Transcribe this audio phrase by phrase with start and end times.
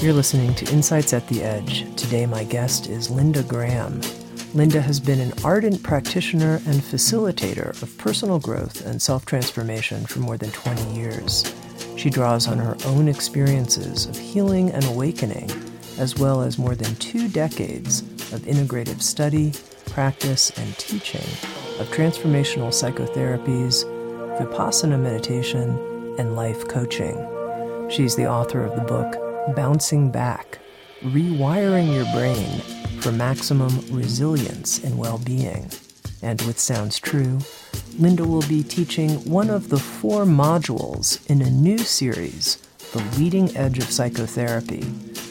[0.00, 1.84] You're listening to Insights at the Edge.
[1.94, 4.00] Today, my guest is Linda Graham.
[4.54, 10.20] Linda has been an ardent practitioner and facilitator of personal growth and self transformation for
[10.20, 11.54] more than 20 years.
[11.98, 15.50] She draws on her own experiences of healing and awakening,
[15.98, 18.00] as well as more than two decades
[18.32, 19.52] of integrative study,
[19.90, 21.28] practice, and teaching
[21.78, 23.84] of transformational psychotherapies,
[24.38, 25.78] vipassana meditation,
[26.18, 27.18] and life coaching.
[27.90, 30.58] She's the author of the book Bouncing Back
[31.02, 32.60] Rewiring Your Brain
[33.00, 35.70] for Maximum Resilience and Well Being.
[36.22, 37.38] And with Sounds True,
[37.98, 42.56] Linda will be teaching one of the four modules in a new series,
[42.92, 44.84] The Leading Edge of Psychotherapy,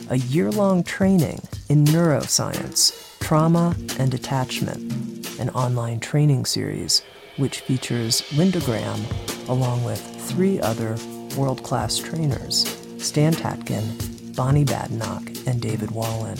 [0.09, 7.03] a year long training in neuroscience, trauma, and attachment, an online training series
[7.37, 9.01] which features Linda Graham
[9.47, 10.97] along with three other
[11.37, 16.37] world class trainers Stan Tatkin, Bonnie Badenoch, and David Wallin.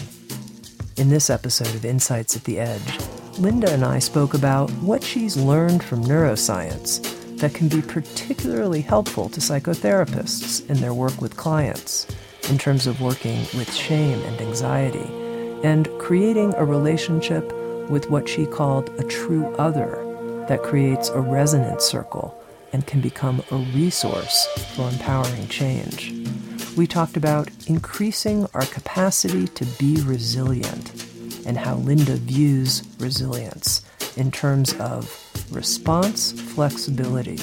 [0.98, 3.00] In this episode of Insights at the Edge,
[3.40, 7.02] Linda and I spoke about what she's learned from neuroscience
[7.38, 12.06] that can be particularly helpful to psychotherapists in their work with clients
[12.50, 15.10] in terms of working with shame and anxiety
[15.64, 17.54] and creating a relationship
[17.90, 20.06] with what she called a true other
[20.50, 22.36] that creates a resonance circle
[22.74, 26.14] and can become a resource for empowering change
[26.80, 30.94] we talked about increasing our capacity to be resilient
[31.46, 33.82] and how Linda views resilience
[34.16, 35.14] in terms of
[35.52, 37.38] response flexibility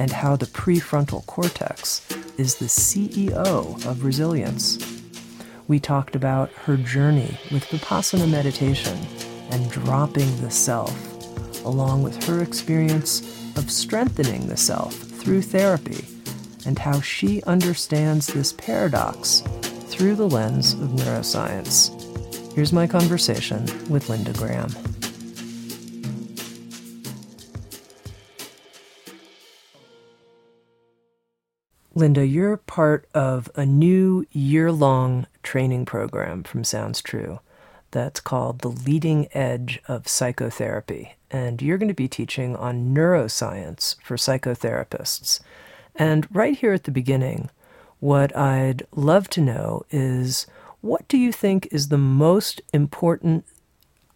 [0.00, 2.04] and how the prefrontal cortex
[2.38, 4.80] is the CEO of resilience.
[5.68, 8.98] We talked about her journey with Vipassana meditation
[9.52, 10.92] and dropping the self,
[11.64, 13.20] along with her experience
[13.56, 16.04] of strengthening the self through therapy
[16.66, 19.42] and how she understands this paradox
[19.86, 21.90] through the lens of neuroscience.
[22.54, 24.70] Here's my conversation with Linda Graham.
[31.94, 37.40] Linda, you're part of a new year long training program from Sounds True
[37.90, 41.14] that's called The Leading Edge of Psychotherapy.
[41.30, 45.40] And you're going to be teaching on neuroscience for psychotherapists.
[45.94, 47.50] And right here at the beginning,
[48.00, 50.46] what I'd love to know is
[50.80, 53.44] what do you think is the most important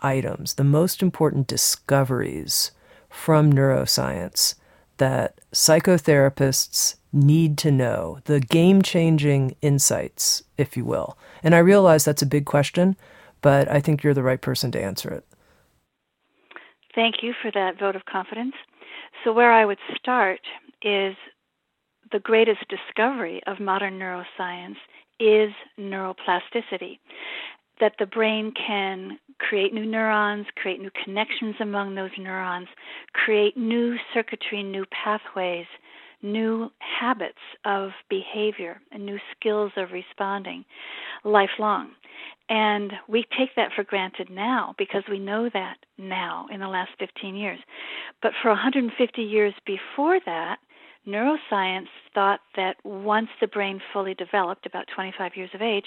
[0.03, 2.73] items, the most important discoveries
[3.09, 4.55] from neuroscience
[4.99, 11.17] that psychotherapists need to know, the game changing insights, if you will?
[11.43, 12.97] And I realize that's a big question,
[13.43, 15.25] but I think you're the right person to answer it.
[16.95, 18.55] Thank you for that vote of confidence.
[19.23, 20.41] So, where I would start
[20.83, 21.15] is
[22.13, 24.77] the greatest discovery of modern neuroscience
[25.19, 26.99] is neuroplasticity.
[27.81, 32.69] That the brain can create new neurons, create new connections among those neurons,
[33.13, 35.67] create new circuitry, new pathways,
[36.23, 40.65] new habits of behavior, and new skills of responding
[41.25, 41.91] lifelong.
[42.49, 46.93] And we take that for granted now because we know that now in the last
[46.99, 47.59] 15 years.
[48.23, 50.59] But for 150 years before that,
[51.07, 55.87] neuroscience thought that once the brain fully developed, about 25 years of age,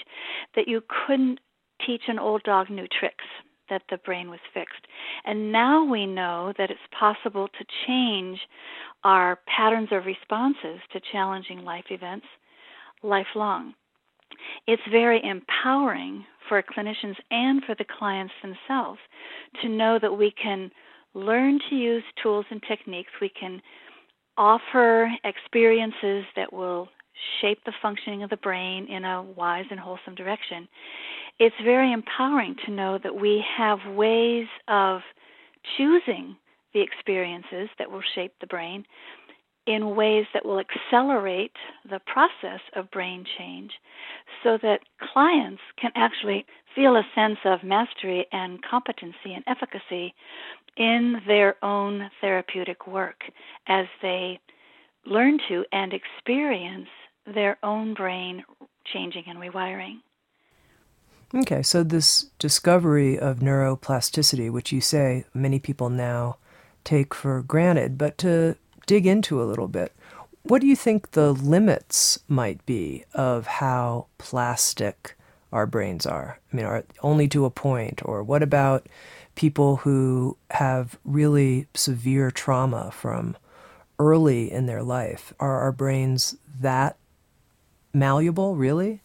[0.56, 1.40] that you couldn't
[1.86, 3.24] teach an old dog new tricks,
[3.68, 4.86] that the brain was fixed.
[5.24, 8.40] And now we know that it's possible to change
[9.04, 12.26] our patterns of responses to challenging life events
[13.02, 13.74] lifelong.
[14.66, 18.98] It's very empowering for clinicians and for the clients themselves
[19.62, 20.70] to know that we can
[21.14, 23.60] learn to use tools and techniques, we can
[24.40, 26.88] offer experiences that will
[27.42, 30.66] shape the functioning of the brain in a wise and wholesome direction.
[31.38, 35.02] It's very empowering to know that we have ways of
[35.76, 36.36] choosing
[36.72, 38.86] the experiences that will shape the brain
[39.66, 41.52] in ways that will accelerate
[41.88, 43.72] the process of brain change
[44.42, 44.80] so that
[45.12, 50.14] clients can actually feel a sense of mastery and competency and efficacy
[50.76, 53.22] in their own therapeutic work
[53.66, 54.40] as they
[55.06, 56.88] learn to and experience
[57.26, 58.44] their own brain
[58.92, 59.98] changing and rewiring.
[61.34, 66.38] Okay, so this discovery of neuroplasticity, which you say many people now
[66.82, 68.56] take for granted, but to
[68.90, 69.92] dig into a little bit,
[70.42, 75.14] what do you think the limits might be of how plastic
[75.52, 76.40] our brains are?
[76.52, 78.88] I mean, are only to a point, or what about
[79.36, 83.36] people who have really severe trauma from
[84.00, 85.32] early in their life?
[85.38, 86.96] Are our brains that
[87.94, 89.02] malleable, really?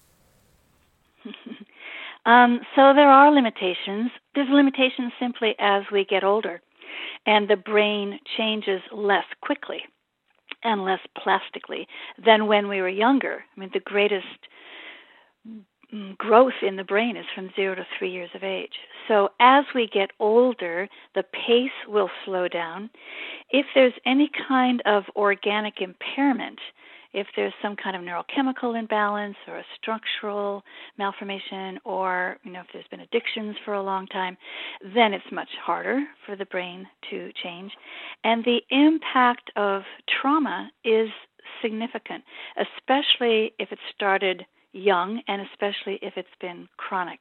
[2.25, 4.09] um, so there are limitations.
[4.33, 6.59] There's limitations simply as we get older,
[7.25, 9.81] and the brain changes less quickly
[10.63, 11.87] and less plastically
[12.23, 13.43] than when we were younger.
[13.55, 14.25] I mean, the greatest
[15.93, 18.73] mm, growth in the brain is from zero to three years of age.
[19.07, 22.89] So as we get older, the pace will slow down.
[23.49, 26.59] If there's any kind of organic impairment,
[27.15, 30.61] if there's some kind of neurochemical imbalance or a structural
[30.97, 34.37] malformation or you know if there's been addictions for a long time
[34.93, 37.71] then it's much harder for the brain to change.
[38.23, 39.83] And the impact of
[40.21, 41.09] trauma is
[41.61, 42.23] significant
[42.57, 47.19] especially if it started young and especially if it's been chronic.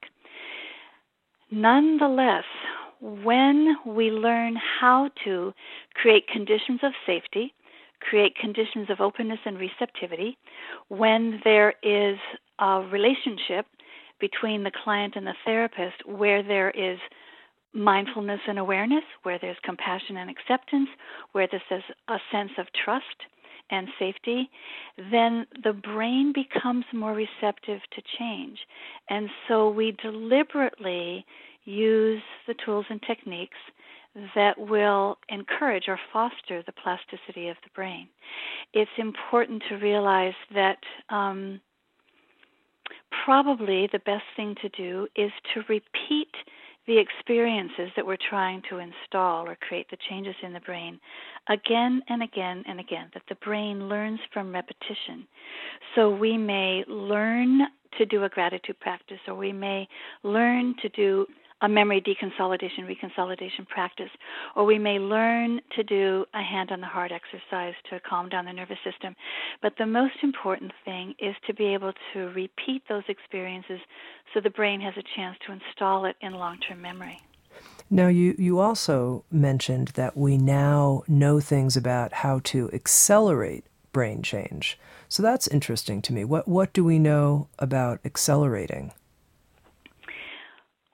[1.52, 2.44] Nonetheless
[3.00, 5.52] when we learn how to
[5.94, 7.54] create conditions of safety
[8.08, 10.36] create conditions of openness and receptivity
[10.88, 12.18] when there is
[12.58, 13.66] a relationship
[14.20, 16.98] between the client and the therapist where there is
[17.72, 20.88] mindfulness and awareness, where there's compassion and acceptance,
[21.32, 23.18] where there's a sense of trust
[23.70, 24.50] and safety,
[25.10, 28.58] then the brain becomes more receptive to change.
[29.08, 31.24] And so we deliberately
[31.64, 33.56] use the tools and techniques
[34.34, 38.08] that will encourage or foster the plasticity of the brain.
[38.72, 40.78] It's important to realize that
[41.10, 41.60] um,
[43.24, 46.30] probably the best thing to do is to repeat
[46.86, 51.00] the experiences that we're trying to install or create the changes in the brain
[51.48, 55.26] again and again and again, that the brain learns from repetition.
[55.94, 57.60] So we may learn
[57.98, 59.88] to do a gratitude practice, or we may
[60.22, 61.26] learn to do
[61.64, 64.10] a memory deconsolidation reconsolidation practice,
[64.54, 68.44] or we may learn to do a hand on the heart exercise to calm down
[68.44, 69.16] the nervous system.
[69.62, 73.80] But the most important thing is to be able to repeat those experiences
[74.34, 77.18] so the brain has a chance to install it in long term memory.
[77.88, 84.22] Now, you, you also mentioned that we now know things about how to accelerate brain
[84.22, 84.78] change.
[85.08, 86.24] So that's interesting to me.
[86.24, 88.92] What, what do we know about accelerating?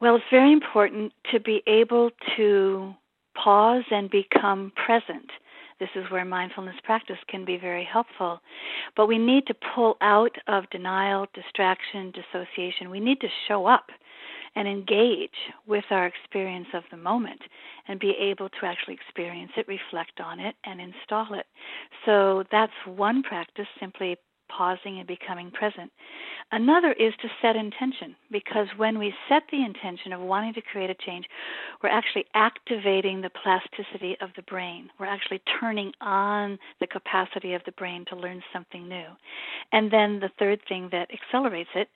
[0.01, 2.95] Well, it's very important to be able to
[3.35, 5.31] pause and become present.
[5.79, 8.41] This is where mindfulness practice can be very helpful.
[8.97, 12.89] But we need to pull out of denial, distraction, dissociation.
[12.91, 13.87] We need to show up
[14.57, 15.37] and engage
[15.67, 17.41] with our experience of the moment
[17.87, 21.47] and be able to actually experience it, reflect on it, and install it.
[22.07, 24.17] So that's one practice, simply
[24.57, 25.91] pausing and becoming present.
[26.53, 30.91] Another is to set intention because when we set the intention of wanting to create
[30.91, 31.27] a change,
[31.83, 34.91] we're actually activating the plasticity of the brain.
[34.99, 39.07] We're actually turning on the capacity of the brain to learn something new.
[39.73, 41.89] And then the third thing that accelerates it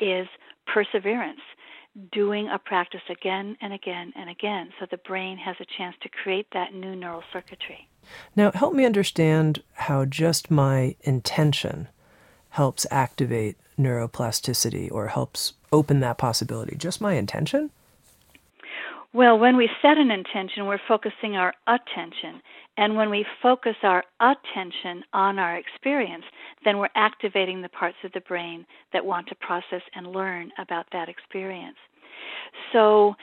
[0.00, 0.26] is
[0.66, 1.40] perseverance
[2.12, 6.08] doing a practice again and again and again so the brain has a chance to
[6.08, 7.88] create that new neural circuitry.
[8.36, 11.88] Now, help me understand how just my intention
[12.50, 16.76] helps activate neuroplasticity or helps open that possibility.
[16.76, 17.70] Just my intention?
[19.14, 22.42] Well, when we set an intention, we're focusing our attention.
[22.76, 26.24] And when we focus our attention on our experience,
[26.64, 30.86] then we're activating the parts of the brain that want to process and learn about
[30.92, 31.76] that experience.
[32.72, 33.14] So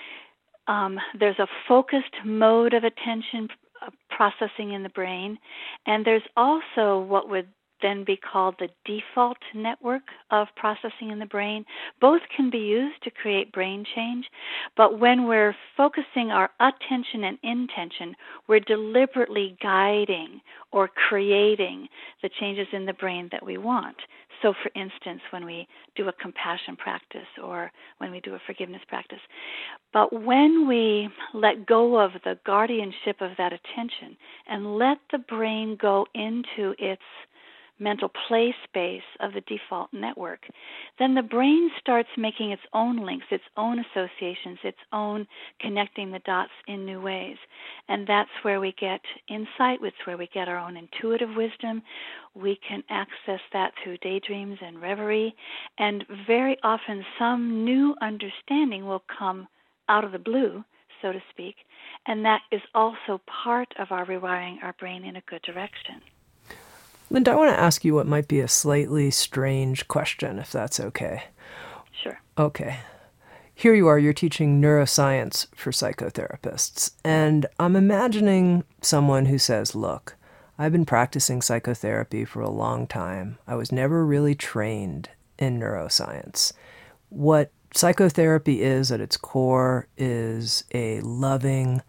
[0.70, 3.50] um, there's a focused mode of attention
[3.86, 5.38] uh, processing in the brain,
[5.86, 7.48] and there's also what would
[7.82, 11.66] then be called the default network of processing in the brain.
[12.00, 14.26] Both can be used to create brain change,
[14.78, 18.16] but when we're focusing our attention and intention,
[18.48, 21.88] we're deliberately guiding or creating
[22.22, 23.98] the changes in the brain that we want.
[24.42, 28.82] So, for instance, when we do a compassion practice or when we do a forgiveness
[28.88, 29.20] practice.
[29.94, 35.78] But when we let go of the guardianship of that attention and let the brain
[35.80, 37.02] go into its
[37.82, 40.42] mental play space of the default network,
[41.00, 45.28] then the brain starts making its own links, its own associations, its own
[45.60, 47.38] connecting the dots in new ways.
[47.90, 51.82] And that's where we get insight, it's where we get our own intuitive wisdom.
[52.36, 55.36] We can access that through daydreams and reverie.
[55.78, 59.48] And very often, some new understanding will come
[59.90, 60.64] out of the blue
[61.02, 61.56] so to speak,
[62.06, 66.02] and that is also part of our rewiring our brain in a good direction.
[67.12, 70.80] Linda, I want to ask you what might be a slightly strange question, if that's
[70.80, 71.24] okay.
[71.92, 72.22] Sure.
[72.38, 72.78] Okay.
[73.54, 76.92] Here you are, you're teaching neuroscience for psychotherapists.
[77.04, 80.16] And I'm imagining someone who says, Look,
[80.58, 83.38] I've been practicing psychotherapy for a long time.
[83.46, 86.54] I was never really trained in neuroscience.
[87.10, 91.82] What psychotherapy is at its core is a loving,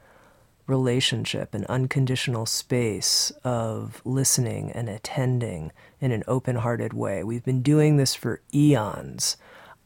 [0.73, 7.23] relationship, an unconditional space of listening and attending in an open hearted way.
[7.23, 9.37] We've been doing this for eons.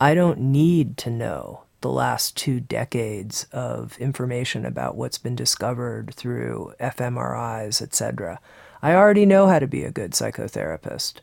[0.01, 6.15] I don't need to know the last two decades of information about what's been discovered
[6.15, 8.39] through fMRIs, etc.
[8.81, 11.15] I already know how to be a good psychotherapist.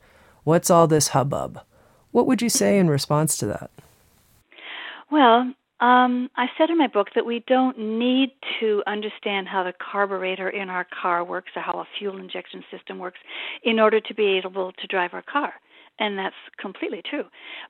[0.44, 1.62] What's all this hubbub?
[2.12, 3.72] What would you say in response to that?
[5.10, 8.30] Well, um, I said in my book that we don't need
[8.62, 13.00] to understand how the carburetor in our car works or how a fuel injection system
[13.00, 13.20] works
[13.64, 15.52] in order to be able to drive our car.
[16.00, 17.26] And that's completely true.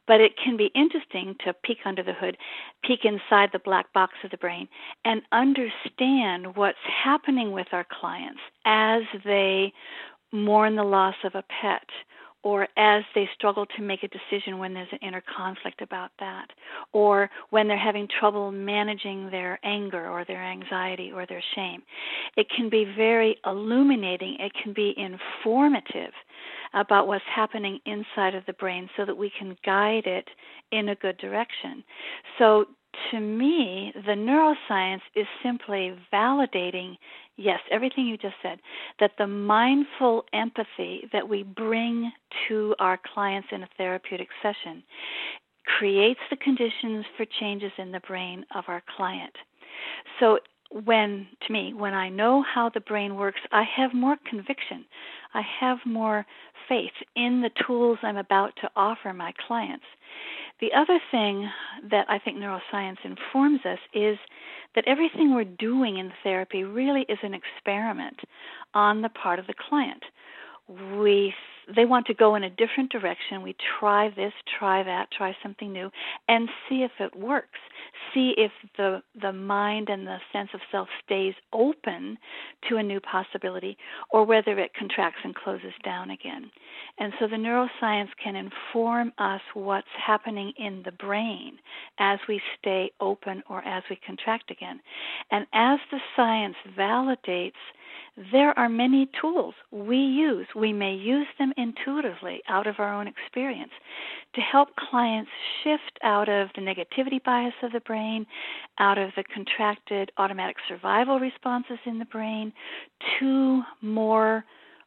[0.05, 2.37] But it can be interesting to peek under the hood,
[2.83, 4.67] peek inside the black box of the brain,
[5.03, 9.73] and understand what's happening with our clients as they
[10.31, 11.87] mourn the loss of a pet
[12.43, 16.47] or as they struggle to make a decision when there's an inner conflict about that,
[16.91, 21.81] or when they're having trouble managing their anger or their anxiety or their shame.
[22.35, 26.11] It can be very illuminating, it can be informative
[26.73, 30.27] about what's happening inside of the brain so that we can guide it
[30.71, 31.83] in a good direction.
[32.37, 32.65] So,
[33.11, 36.97] to me, the neuroscience is simply validating
[37.37, 38.59] yes, everything you just said,
[38.99, 42.11] that the mindful empathy that we bring
[42.47, 44.83] to our clients in a therapeutic session
[45.65, 49.33] creates the conditions for changes in the brain of our client.
[50.19, 50.39] So,
[50.85, 54.85] when, to me, when I know how the brain works, I have more conviction.
[55.35, 56.25] I have more
[56.67, 59.85] faith in the tools I'm about to offer my clients.
[60.59, 61.49] The other thing
[61.89, 64.17] that I think neuroscience informs us is
[64.75, 68.19] that everything we're doing in therapy really is an experiment
[68.73, 70.03] on the part of the client.
[70.97, 71.33] We
[71.75, 73.41] they want to go in a different direction.
[73.41, 75.89] We try this, try that, try something new,
[76.27, 77.59] and see if it works.
[78.13, 82.17] See if the the mind and the sense of self stays open
[82.69, 83.77] to a new possibility,
[84.09, 86.51] or whether it contracts and closes down again.
[86.99, 91.57] And so the neuroscience can inform us what's happening in the brain
[91.99, 94.79] as we stay open or as we contract again.
[95.31, 97.53] And as the science validates
[98.31, 100.45] there are many tools we use.
[100.55, 103.71] We may use them intuitively out of our own experience
[104.35, 105.31] to help clients
[105.63, 108.27] shift out of the negativity bias of the brain,
[108.77, 112.53] out of the contracted automatic survival responses in the brain,
[113.19, 114.43] to more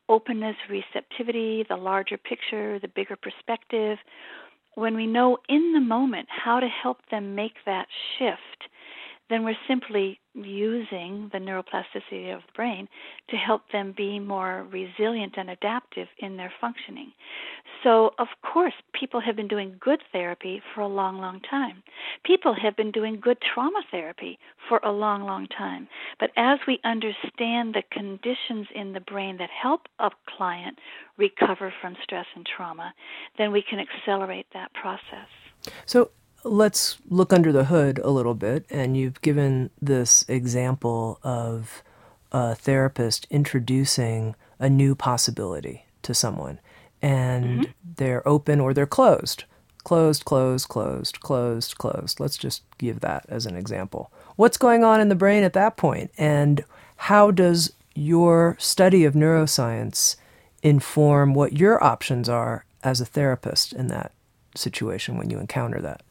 [0.09, 3.99] openness, receptivity, the larger picture, the bigger perspective.
[4.77, 7.87] When we know in the moment how to help them make that
[8.19, 8.71] shift,
[9.29, 12.89] then we're simply using the neuroplasticity of the brain
[13.31, 17.13] to help them be more resilient and adaptive in their functioning.
[17.83, 21.83] So, of course, people have been doing good therapy for a long, long time.
[22.25, 25.89] People have been doing good trauma therapy for a long, long time.
[26.21, 30.79] But as we understand the conditions in the brain that help a client
[31.17, 32.93] recover from stress and trauma,
[33.39, 35.29] then we can accelerate that process.
[35.87, 36.11] So,
[36.49, 38.65] let's look under the hood a little bit.
[38.71, 41.83] And you've given this example of
[42.33, 46.59] a therapist introducing a new possibility to someone,
[47.03, 47.73] and mm-hmm.
[47.97, 49.45] they're open or they're closed.
[49.85, 52.19] Closed, closed, closed, closed, closed.
[52.19, 54.11] Let's just give that as an example.
[54.35, 56.65] What's going on in the brain at that point, and
[56.97, 60.17] how does your study of neuroscience
[60.63, 64.13] inform what your options are as a therapist in that
[64.55, 66.03] situation when you encounter that.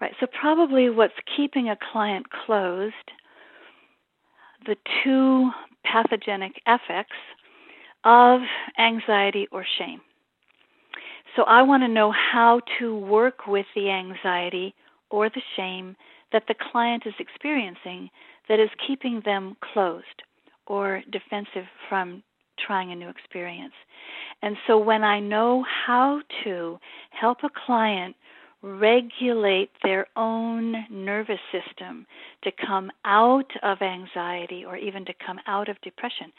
[0.00, 0.12] Right.
[0.20, 2.94] So, probably what's keeping a client closed,
[4.66, 5.50] the two
[5.84, 7.16] pathogenic effects
[8.04, 8.40] of
[8.78, 10.00] anxiety or shame.
[11.36, 14.74] So, I want to know how to work with the anxiety
[15.10, 15.96] or the shame
[16.32, 18.10] that the client is experiencing
[18.48, 20.04] that is keeping them closed
[20.66, 22.22] or defensive from
[22.66, 23.72] trying a new experience.
[24.42, 26.78] And so when I know how to
[27.10, 28.16] help a client
[28.62, 32.06] regulate their own nervous system
[32.42, 36.32] to come out of anxiety or even to come out of depression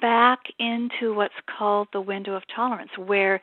[0.00, 3.40] back into what's called the window of tolerance, where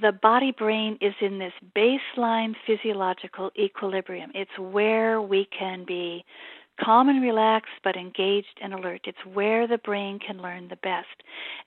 [0.00, 4.30] the body brain is in this baseline physiological equilibrium.
[4.34, 6.24] It's where we can be
[6.82, 9.02] calm and relaxed, but engaged and alert.
[9.04, 11.22] It's where the brain can learn the best.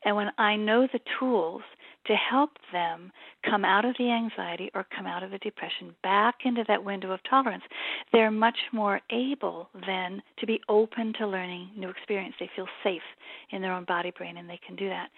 [0.05, 1.63] And when I know the tools
[2.10, 3.12] to help them
[3.48, 7.12] come out of the anxiety or come out of the depression back into that window
[7.12, 7.63] of tolerance,
[8.12, 12.34] they're much more able then to be open to learning new experience.
[12.39, 13.04] They feel safe
[13.51, 15.10] in their own body brain and they can do that.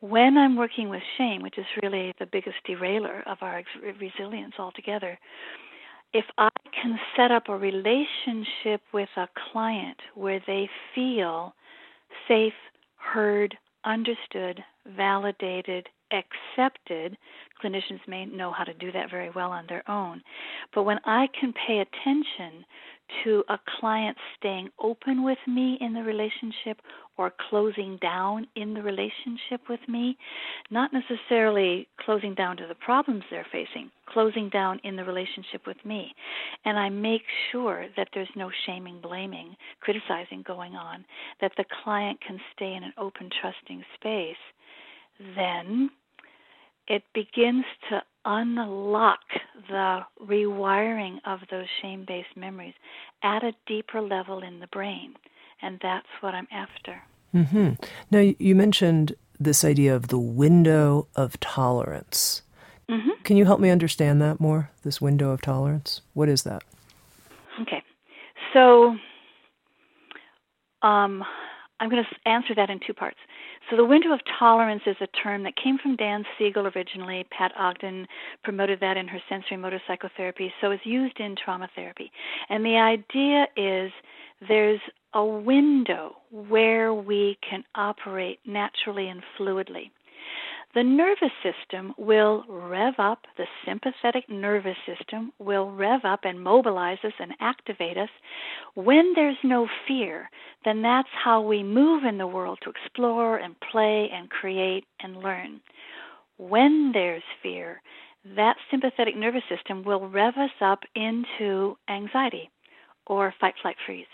[0.00, 3.62] When I'm working with shame, which is really the biggest derailer of our
[4.00, 5.16] resilience altogether,
[6.12, 6.48] if I
[6.82, 11.54] can set up a relationship with a client where they feel
[12.26, 12.52] safe,
[12.96, 14.62] heard, understood,
[14.96, 17.16] validated, accepted,
[17.62, 20.22] clinicians may know how to do that very well on their own.
[20.74, 22.64] But when I can pay attention
[23.22, 26.80] to a client staying open with me in the relationship
[27.16, 30.16] or closing down in the relationship with me,
[30.70, 35.76] not necessarily closing down to the problems they're facing, closing down in the relationship with
[35.84, 36.14] me.
[36.64, 41.04] And I make sure that there's no shaming, blaming, criticizing going on,
[41.40, 44.36] that the client can stay in an open, trusting space,
[45.36, 45.90] then
[46.88, 49.20] it begins to unlock
[49.68, 52.74] the rewiring of those shame based memories
[53.22, 55.14] at a deeper level in the brain.
[55.62, 57.02] And that's what I'm after.
[57.34, 57.82] Mm-hmm.
[58.10, 62.42] Now, you mentioned this idea of the window of tolerance.
[62.88, 63.10] Mm-hmm.
[63.24, 64.70] Can you help me understand that more?
[64.82, 66.02] This window of tolerance?
[66.12, 66.62] What is that?
[67.62, 67.82] Okay.
[68.52, 68.96] So,
[70.82, 71.24] um,
[71.80, 73.18] I'm going to answer that in two parts.
[73.70, 77.26] So, the window of tolerance is a term that came from Dan Siegel originally.
[77.30, 78.06] Pat Ogden
[78.42, 82.12] promoted that in her sensorimotor psychotherapy, so it's used in trauma therapy.
[82.50, 83.90] And the idea is
[84.46, 84.80] there's
[85.14, 89.90] a window where we can operate naturally and fluidly.
[90.74, 96.98] The nervous system will rev up, the sympathetic nervous system will rev up and mobilize
[97.04, 98.08] us and activate us.
[98.74, 100.28] When there's no fear,
[100.64, 105.18] then that's how we move in the world to explore and play and create and
[105.18, 105.60] learn.
[106.38, 107.80] When there's fear,
[108.34, 112.50] that sympathetic nervous system will rev us up into anxiety
[113.06, 114.06] or fight, flight, freeze.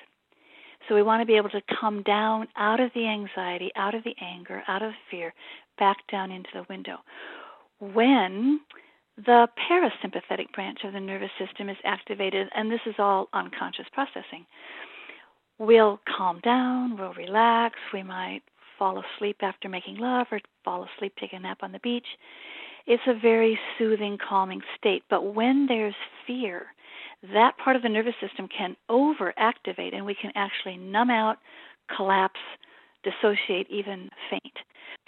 [0.89, 4.03] So we want to be able to come down out of the anxiety, out of
[4.03, 5.33] the anger, out of fear,
[5.81, 6.99] back down into the window.
[7.81, 8.61] When
[9.17, 14.47] the parasympathetic branch of the nervous system is activated, and this is all unconscious processing,
[15.59, 18.43] we'll calm down, we'll relax, we might
[18.79, 22.07] fall asleep after making love or fall asleep, take a nap on the beach.
[22.87, 25.03] It's a very soothing, calming state.
[25.11, 25.95] But when there's
[26.27, 26.67] fear,
[27.35, 31.37] that part of the nervous system can overactivate and we can actually numb out,
[31.95, 32.41] collapse,
[33.03, 34.55] dissociate, even faint.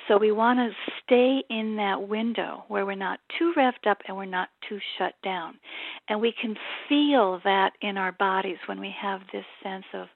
[0.08, 0.70] So we want to
[1.04, 5.14] stay in that window where we're not too revved up and we're not too shut
[5.22, 5.58] down.
[6.08, 6.56] And we can
[6.88, 10.08] feel that in our bodies when we have this sense of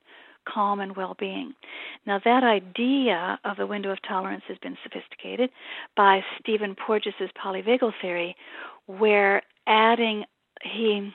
[0.49, 1.55] calm and well being.
[2.07, 5.51] Now, that idea of the window of tolerance has been sophisticated
[5.97, 8.37] by Stephen Porges' polyvagal theory,
[8.87, 10.25] where adding,
[10.63, 11.13] he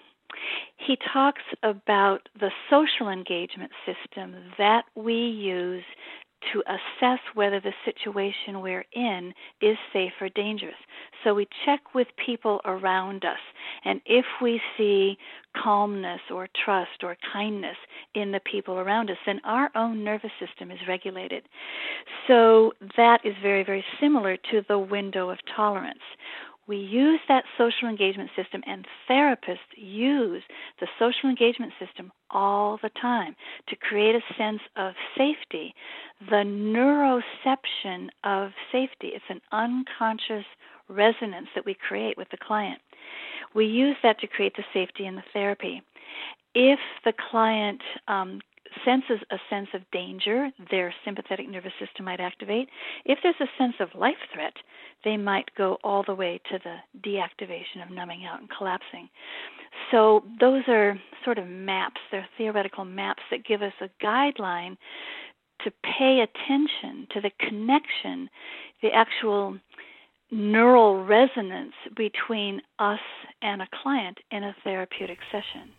[0.78, 5.84] he talks about the social engagement system that we use
[6.54, 10.76] to assess whether the situation we're in is safe or dangerous.
[11.24, 13.40] So we check with people around us,
[13.86, 15.18] and if we see
[15.56, 17.76] calmness or trust or kindness
[18.16, 21.44] in the people around us, then our own nervous system is regulated.
[22.28, 26.00] So that is very, very similar to the window of tolerance.
[26.68, 30.44] We use that social engagement system, and therapists use
[30.80, 33.36] the social engagement system all the time
[33.68, 35.74] to create a sense of safety.
[36.30, 40.46] The neuroception of safety, it's an unconscious
[40.88, 42.80] resonance that we create with the client.
[43.54, 45.82] We use that to create the safety in the therapy.
[46.54, 48.40] If the client um,
[48.86, 52.70] senses a sense of danger, their sympathetic nervous system might activate.
[53.06, 54.54] If there's a sense of life threat,
[55.04, 59.10] they might go all the way to the deactivation of numbing out and collapsing.
[59.92, 64.78] So those are sort of maps, they're theoretical maps that give us a guideline
[65.64, 68.30] to pay attention to the connection,
[68.82, 69.58] the actual
[70.32, 73.00] neural resonance between us
[73.42, 75.72] and a client in a therapeutic session.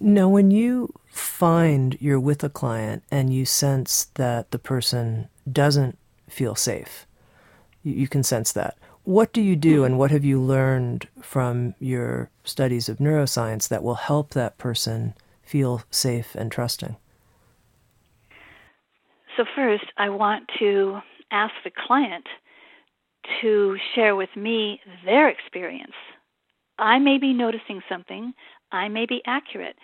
[0.00, 5.98] Now, when you find you're with a client and you sense that the person doesn't
[6.28, 7.06] feel safe,
[7.82, 8.76] you, you can sense that.
[9.04, 9.84] What do you do, hmm.
[9.84, 15.14] and what have you learned from your studies of neuroscience that will help that person
[15.42, 16.96] feel safe and trusting?
[19.36, 22.26] So, first, I want to ask the client
[23.40, 25.94] to share with me their experience.
[26.78, 28.34] I may be noticing something,
[28.72, 29.76] I may be accurate,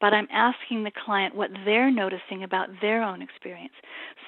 [0.00, 3.74] but I'm asking the client what they're noticing about their own experience.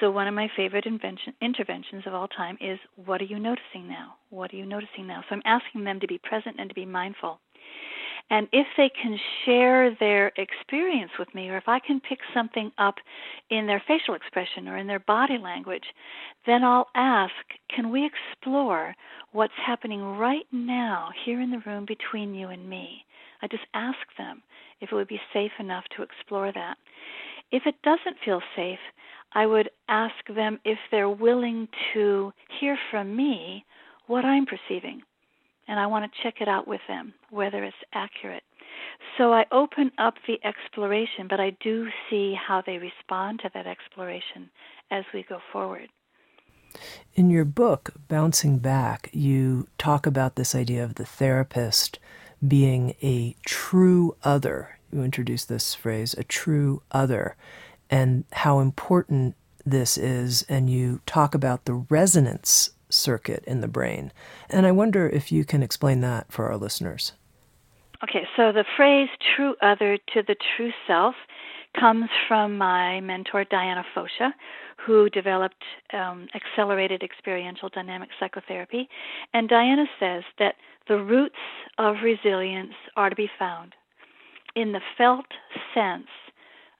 [0.01, 4.15] So, one of my favorite interventions of all time is What are you noticing now?
[4.31, 5.23] What are you noticing now?
[5.29, 7.41] So, I'm asking them to be present and to be mindful.
[8.29, 12.73] And if they can share their experience with me, or if I can pick something
[12.77, 12.97] up
[13.51, 15.85] in their facial expression or in their body language,
[16.45, 17.33] then I'll ask,
[17.75, 18.97] can we explore
[19.31, 23.05] what's happening right now here in the room between you and me?
[23.42, 24.42] I just ask them
[24.81, 26.77] if it would be safe enough to explore that.
[27.53, 28.79] If it doesn't feel safe,
[29.33, 33.64] I would ask them if they're willing to hear from me
[34.07, 35.03] what I'm perceiving
[35.68, 38.42] and I want to check it out with them, whether it's accurate.
[39.18, 43.66] So I open up the exploration, but I do see how they respond to that
[43.66, 44.51] exploration
[44.90, 45.88] as we go forward.
[47.14, 51.99] In your book, Bouncing Back, you talk about this idea of the therapist
[52.46, 54.79] being a true other.
[54.92, 57.37] You introduce this phrase, a true other,
[57.90, 60.44] and how important this is.
[60.49, 64.12] And you talk about the resonance circuit in the brain.
[64.49, 67.12] And I wonder if you can explain that for our listeners.
[68.03, 71.14] Okay, so the phrase true other to the true self
[71.79, 74.33] comes from my mentor, Diana Fosha,
[74.85, 75.62] who developed
[75.93, 78.89] um, accelerated experiential dynamic psychotherapy.
[79.33, 80.55] And Diana says that
[80.89, 81.35] the roots
[81.79, 83.75] of resilience are to be found
[84.55, 85.27] in the felt
[85.75, 86.09] sense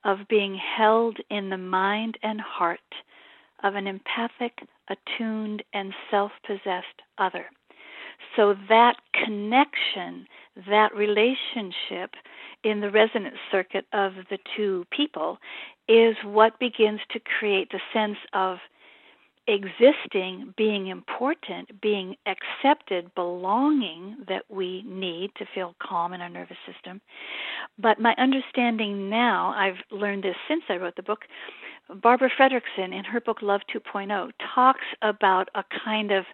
[0.05, 2.81] of being held in the mind and heart
[3.65, 4.53] of an empathic,
[4.89, 7.47] attuned, and self possessed other.
[8.37, 10.27] So that connection,
[10.69, 12.15] that relationship
[12.65, 15.39] in the resonance circuit of the two people
[15.89, 18.59] is what begins to create the sense of
[19.49, 26.57] existing, being important, being accepted, belonging that we need to feel calm in our nervous
[26.67, 27.01] system.
[27.79, 31.21] But my understanding now, I've learned this since I wrote the book,
[31.89, 36.25] Barbara Fredrickson, in her book Love 2.0, talks about a kind of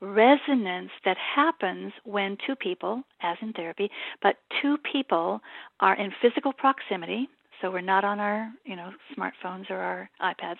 [0.00, 3.90] resonance that happens when two people, as in therapy,
[4.22, 5.40] but two people
[5.80, 7.28] are in physical proximity.
[7.60, 10.56] So we're not on our, you know, smartphones or our iPads.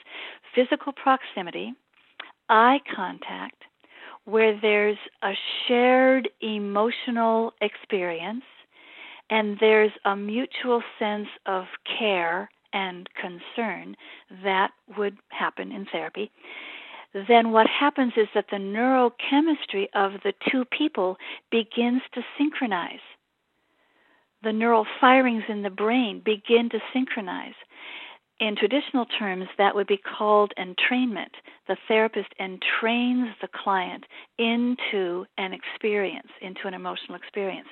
[0.54, 1.72] Physical proximity,
[2.48, 3.62] eye contact,
[4.24, 5.32] where there's a
[5.66, 8.44] shared emotional experience
[9.30, 11.64] and there's a mutual sense of
[11.98, 13.96] care and concern
[14.44, 16.30] that would happen in therapy,
[17.28, 21.16] then what happens is that the neurochemistry of the two people
[21.50, 23.00] begins to synchronize.
[24.42, 27.54] The neural firings in the brain begin to synchronize
[28.40, 31.34] in traditional terms, that would be called entrainment.
[31.68, 34.04] The therapist entrains the client
[34.38, 37.68] into an experience, into an emotional experience.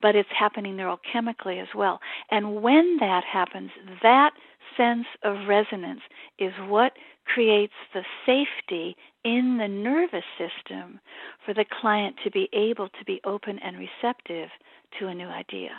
[0.00, 1.98] But it's happening neurochemically as well.
[2.30, 4.30] And when that happens, that
[4.76, 6.02] sense of resonance
[6.38, 6.92] is what
[7.24, 11.00] creates the safety in the nervous system
[11.44, 14.50] for the client to be able to be open and receptive
[15.00, 15.72] to a new idea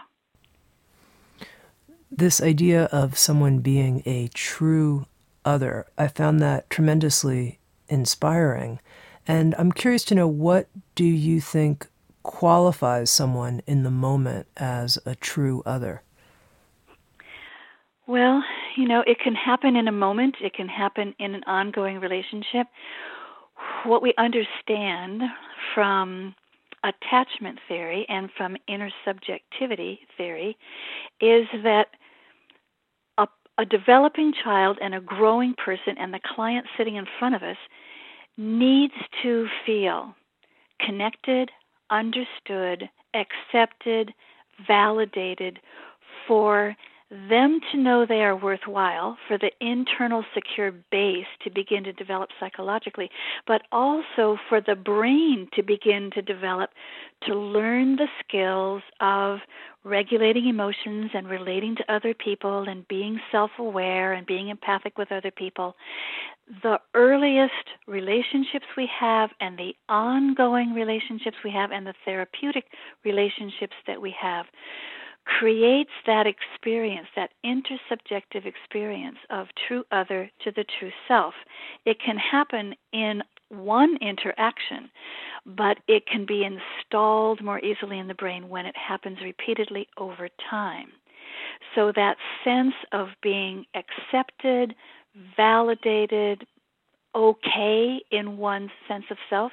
[2.17, 5.06] this idea of someone being a true
[5.45, 8.80] other, I found that tremendously inspiring.
[9.28, 11.88] And I'm curious to know what do you think
[12.23, 16.02] qualifies someone in the moment as a true other?
[18.08, 18.43] Well,
[18.76, 22.67] you know, it can happen in a moment, it can happen in an ongoing relationship.
[23.86, 25.21] What we understand
[25.73, 26.36] from
[26.84, 30.58] attachment theory and from intersubjectivity theory
[31.21, 31.88] is that
[33.58, 37.58] a developing child and a growing person and the client sitting in front of us
[38.38, 40.16] needs to feel
[40.80, 41.52] connected,
[41.89, 44.13] understood, accepted,
[44.68, 45.60] validated
[46.28, 46.76] for
[47.30, 52.30] them to know they are worthwhile, for the internal secure base to begin to develop
[52.39, 53.10] psychologically,
[53.45, 56.71] but also for the brain to begin to develop
[57.28, 59.39] to learn the skills of
[59.84, 65.12] regulating emotions and relating to other people and being self aware and being empathic with
[65.12, 65.76] other people.
[66.63, 67.54] The earliest
[67.88, 72.65] relationships we have and the ongoing relationships we have and the therapeutic
[73.04, 74.45] relationships that we have
[75.26, 81.34] creates that experience, that intersubjective experience of true other to the true self.
[81.86, 84.90] It can happen in one interaction,
[85.46, 90.30] but it can be installed more easily in the brain when it happens repeatedly over
[90.50, 90.88] time.
[91.76, 94.76] So that sense of being accepted,
[95.38, 96.46] validated,
[97.16, 99.52] okay in one's sense of self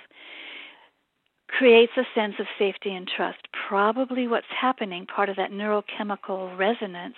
[1.56, 3.38] creates a sense of safety and trust.
[3.68, 7.16] Probably what's happening, part of that neurochemical resonance,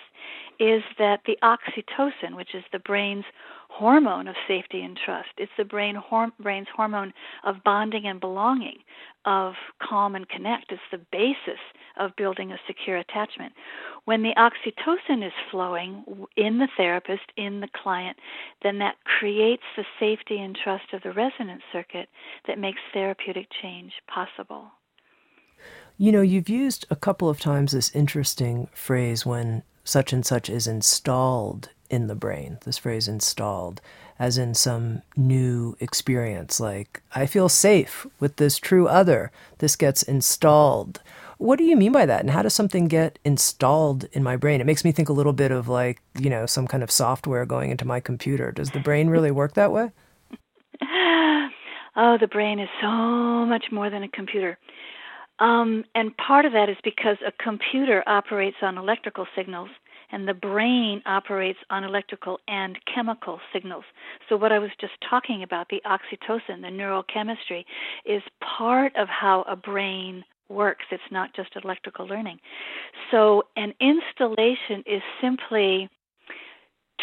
[0.59, 3.25] is that the oxytocin, which is the brain's
[3.69, 5.99] hormone of safety and trust, it's the brain
[6.39, 7.13] brain's hormone
[7.43, 8.77] of bonding and belonging,
[9.25, 10.71] of calm and connect.
[10.71, 11.59] It's the basis
[11.97, 13.53] of building a secure attachment.
[14.05, 16.03] When the oxytocin is flowing
[16.35, 18.17] in the therapist, in the client,
[18.61, 22.09] then that creates the safety and trust of the resonance circuit
[22.47, 24.71] that makes therapeutic change possible.
[25.97, 30.49] You know, you've used a couple of times this interesting phrase when such and such
[30.49, 33.81] is installed in the brain, this phrase installed,
[34.17, 39.31] as in some new experience, like, I feel safe with this true other.
[39.59, 41.01] This gets installed.
[41.37, 42.21] What do you mean by that?
[42.21, 44.61] And how does something get installed in my brain?
[44.61, 47.45] It makes me think a little bit of like, you know, some kind of software
[47.45, 48.51] going into my computer.
[48.51, 49.91] Does the brain really work that way?
[51.95, 54.57] Oh, the brain is so much more than a computer.
[55.39, 59.69] Um, and part of that is because a computer operates on electrical signals
[60.11, 63.83] and the brain operates on electrical and chemical signals.
[64.29, 67.65] So, what I was just talking about, the oxytocin, the neurochemistry,
[68.05, 68.21] is
[68.57, 70.85] part of how a brain works.
[70.91, 72.39] It's not just electrical learning.
[73.09, 75.89] So, an installation is simply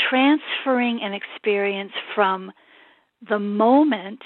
[0.08, 2.52] transferring an experience from
[3.28, 4.22] the moment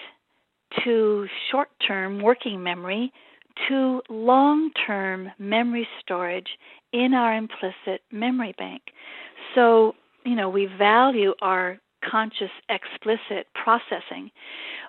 [0.84, 3.12] to short term working memory
[3.68, 6.48] to long term memory storage
[6.92, 8.82] in our implicit memory bank.
[9.54, 14.30] So, you know, we value our conscious explicit processing,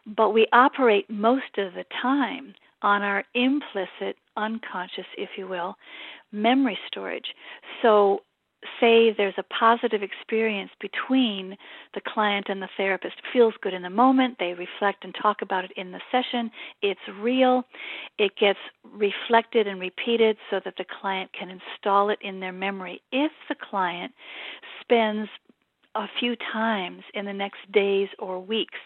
[0.06, 5.76] but we operate most of the time on our implicit unconscious, if you will,
[6.32, 7.28] memory storage.
[7.82, 8.20] So
[8.80, 11.58] say there's a positive experience between
[11.94, 13.16] the client and the therapist.
[13.34, 14.38] Feels good in the moment.
[14.40, 16.52] They reflect and talk about it in the session.
[16.82, 17.64] It's real.
[18.18, 23.02] It gets reflected and repeated so that the client can install it in their memory.
[23.12, 24.14] If the client
[24.82, 25.30] spends
[25.96, 28.80] a few times in the next days or weeks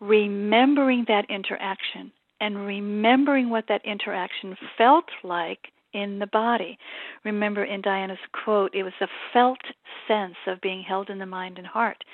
[0.00, 6.76] remembering that interaction and remembering what that interaction felt like in the body.
[7.24, 9.60] Remember in Diana's quote, it was a felt
[10.06, 12.04] sense of being held in the mind and heart.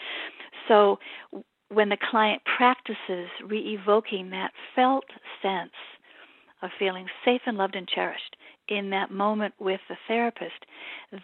[0.69, 0.99] So
[1.71, 5.05] when the client practices re evoking that felt
[5.43, 5.73] sense
[6.63, 8.37] of feeling safe and loved and cherished
[8.69, 10.67] in that moment with the therapist,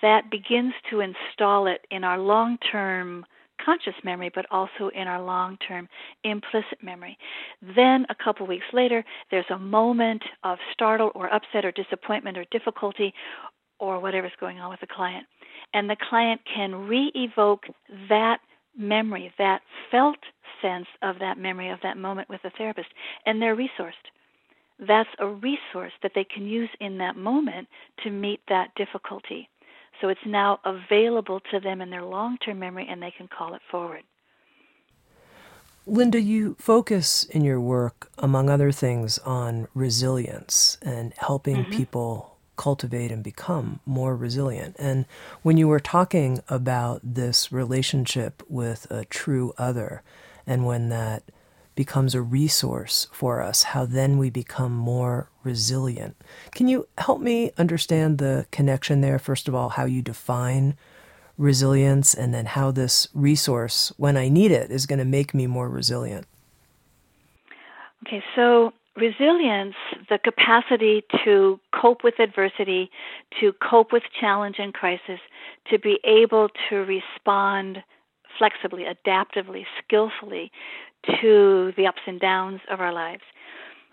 [0.03, 3.25] that begins to install it in our long term
[3.65, 5.89] conscious memory, but also in our long term
[6.25, 7.17] implicit memory.
[7.63, 12.45] Then, a couple weeks later, there's a moment of startle or upset or disappointment or
[12.51, 13.13] difficulty
[13.79, 15.27] or whatever's going on with the client.
[15.75, 17.65] And the client can re evoke
[18.09, 18.39] that
[18.77, 20.19] memory, that felt
[20.63, 22.89] sense of that memory of that moment with the therapist,
[23.25, 23.93] and they're resourced.
[24.79, 27.69] That's a resource that they can use in that moment
[28.05, 29.49] to meet that difficulty.
[30.01, 33.55] So it's now available to them in their long term memory and they can call
[33.55, 34.03] it forward.
[35.89, 41.73] Linda, you focus in your work, among other things, on resilience and helping mm-hmm.
[41.73, 44.75] people cultivate and become more resilient.
[44.79, 45.07] And
[45.43, 50.03] when you were talking about this relationship with a true other,
[50.47, 51.23] and when that
[51.77, 56.17] becomes a resource for us, how then we become more resilient.
[56.53, 59.19] Can you help me understand the connection there?
[59.21, 60.75] First of all, how you define
[61.39, 65.47] resilience, and then how this resource, when I need it, is going to make me
[65.47, 66.27] more resilient.
[68.07, 69.75] Okay, so resilience,
[70.09, 72.91] the capacity to cope with adversity,
[73.41, 75.21] to cope with challenge and crisis,
[75.71, 77.83] to be able to respond
[78.39, 80.51] flexibly, adaptively, skillfully
[81.21, 83.23] to the ups and downs of our lives.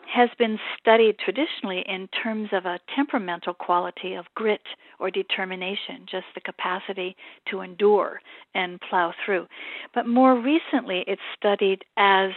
[0.07, 4.61] has been studied traditionally in terms of a temperamental quality of grit
[4.99, 7.15] or determination, just the capacity
[7.49, 8.21] to endure
[8.53, 9.47] and plow through.
[9.93, 12.31] But more recently, it's studied as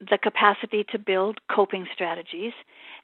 [0.00, 2.52] the capacity to build coping strategies.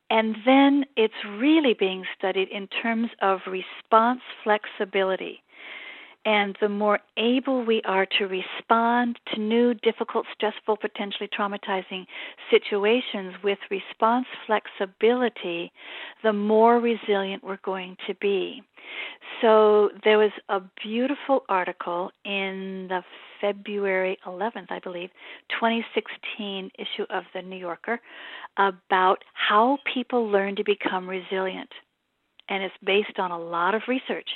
[0.09, 5.43] And then it's really being studied in terms of response flexibility.
[6.27, 12.05] And the more able we are to respond to new, difficult, stressful, potentially traumatizing
[12.51, 15.71] situations with response flexibility,
[16.25, 18.61] the more resilient we're going to be.
[19.41, 23.03] So there was a beautiful article in the
[23.41, 25.11] February 11th, I believe,
[25.51, 28.01] 2016 issue of the New Yorker
[28.57, 31.71] about how people learn to become resilient
[32.49, 34.29] and it's based on a lot of research.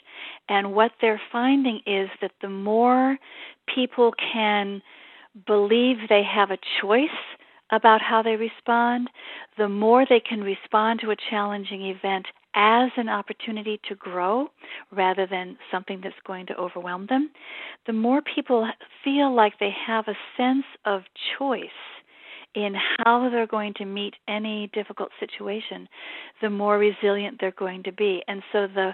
[0.48, 3.18] And what they're finding is that the more
[3.74, 4.82] people can
[5.46, 7.08] believe they have a choice
[7.72, 9.08] about how they respond,
[9.56, 14.48] the more they can respond to a challenging event as an opportunity to grow
[14.90, 17.30] rather than something that's going to overwhelm them,
[17.86, 18.68] the more people
[19.04, 21.02] feel like they have a sense of
[21.38, 21.68] choice
[22.54, 25.88] in how they're going to meet any difficult situation,
[26.42, 28.22] the more resilient they're going to be.
[28.26, 28.92] And so the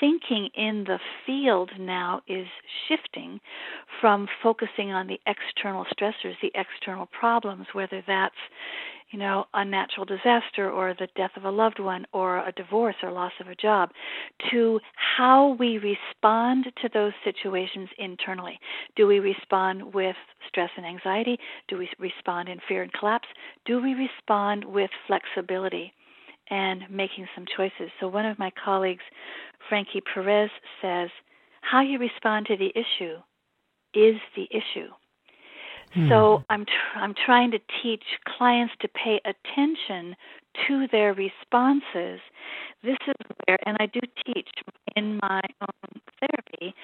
[0.00, 2.46] thinking in the field now is
[2.88, 3.40] shifting
[4.00, 8.34] from focusing on the external stressors, the external problems, whether that's
[9.10, 12.96] you know, a natural disaster or the death of a loved one or a divorce
[13.02, 13.90] or loss of a job,
[14.50, 18.58] to how we respond to those situations internally.
[18.96, 20.16] Do we respond with
[20.48, 21.38] stress and anxiety?
[21.68, 23.28] Do we respond in fear and collapse?
[23.64, 25.92] Do we respond with flexibility?
[26.48, 27.90] and making some choices.
[27.98, 29.02] So, one of my colleagues,
[29.68, 31.10] Frankie Perez, says,
[31.60, 33.16] How you respond to the issue
[33.94, 34.88] is the issue.
[35.96, 36.08] Hmm.
[36.10, 38.04] So I'm tr- I'm trying to teach
[38.36, 40.14] clients to pay attention
[40.68, 42.20] to their responses.
[42.82, 43.14] This is
[43.46, 44.48] where, and I do teach
[44.94, 46.74] in my own therapy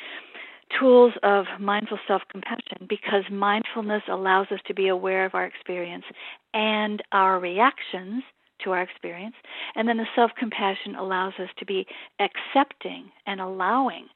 [0.81, 6.05] tools of mindful self compassion because mindfulness allows us to be aware of our experience
[6.55, 8.23] and our reactions
[8.65, 9.35] to our experience.
[9.75, 11.87] And then the self compassion allows us to be
[12.19, 14.07] accepting and allowing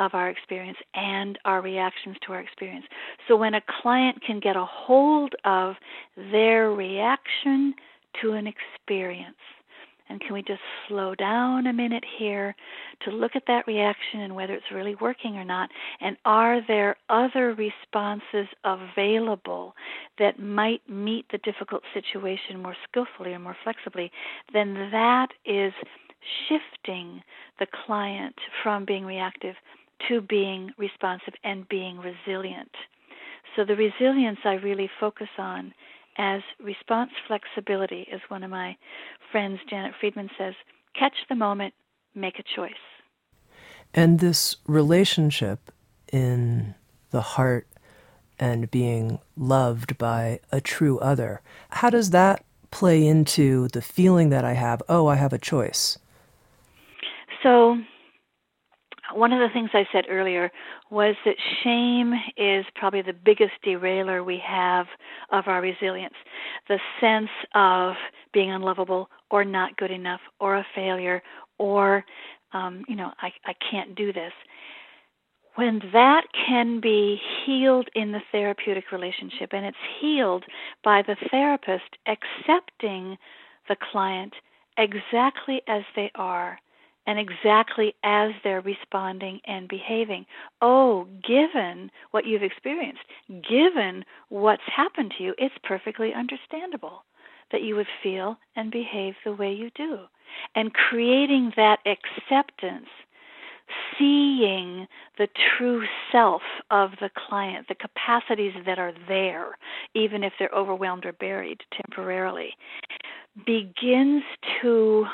[0.00, 2.86] of our experience and our reactions to our experience.
[3.28, 5.74] So when a client can get a hold of
[6.16, 7.74] their reaction
[8.22, 9.36] to an experience,
[10.08, 12.56] and can we just slow down a minute here
[13.04, 15.70] to look at that reaction and whether it's really working or not?
[16.00, 19.74] And are there other responses available
[20.18, 24.10] that might meet the difficult situation more skillfully or more flexibly?
[24.52, 25.72] Then that is
[26.48, 27.22] shifting
[27.60, 29.54] the client from being reactive
[30.08, 32.70] to being responsive and being resilient.
[33.56, 35.72] So the resilience I really focus on
[36.18, 38.76] as response flexibility, as one of my
[39.32, 40.54] friends, Janet Friedman, says,
[40.98, 41.74] catch the moment,
[42.14, 42.72] make a choice.
[43.94, 45.72] And this relationship
[46.12, 46.74] in
[47.10, 47.66] the heart
[48.38, 54.44] and being loved by a true other, how does that play into the feeling that
[54.44, 55.98] I have, oh, I have a choice?
[57.42, 57.78] So
[59.14, 60.50] one of the things I said earlier
[60.90, 64.86] was that shame is probably the biggest derailer we have
[65.30, 66.14] of our resilience.
[66.68, 67.94] The sense of
[68.32, 71.22] being unlovable or not good enough or a failure
[71.58, 72.04] or,
[72.52, 74.32] um, you know, I, I can't do this.
[75.56, 80.44] When that can be healed in the therapeutic relationship, and it's healed
[80.84, 83.18] by the therapist accepting
[83.68, 84.32] the client
[84.78, 86.58] exactly as they are
[87.10, 90.24] and exactly as they're responding and behaving.
[90.62, 97.02] Oh, given what you've experienced, given what's happened to you, it's perfectly understandable
[97.50, 99.98] that you would feel and behave the way you do.
[100.54, 102.86] And creating that acceptance,
[103.98, 104.86] seeing
[105.18, 105.26] the
[105.58, 109.58] true self of the client, the capacities that are there,
[109.96, 112.50] even if they're overwhelmed or buried temporarily,
[113.44, 114.22] begins
[114.62, 115.06] to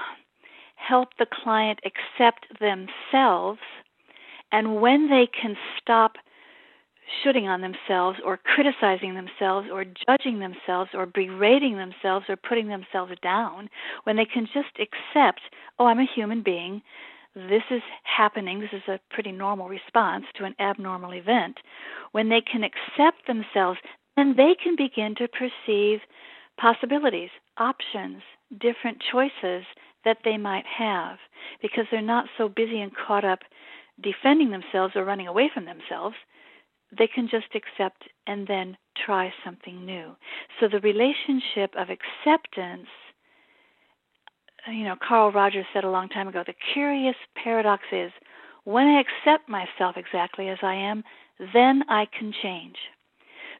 [0.88, 3.60] help the client accept themselves.
[4.52, 6.12] And when they can stop
[7.22, 13.12] shooting on themselves or criticizing themselves or judging themselves or berating themselves or putting themselves
[13.22, 13.68] down,
[14.04, 15.40] when they can just accept,
[15.78, 16.82] oh, I'm a human being,
[17.34, 21.58] this is happening, this is a pretty normal response to an abnormal event,
[22.12, 23.78] when they can accept themselves,
[24.16, 26.00] then they can begin to perceive
[26.58, 28.22] possibilities, options,
[28.58, 29.64] different choices
[30.06, 31.18] that they might have
[31.60, 33.40] because they're not so busy and caught up
[34.02, 36.16] defending themselves or running away from themselves.
[36.96, 40.16] They can just accept and then try something new.
[40.58, 42.88] So the relationship of acceptance
[44.68, 48.10] you know, Carl Rogers said a long time ago, the curious paradox is
[48.64, 51.04] when I accept myself exactly as I am,
[51.54, 52.76] then I can change.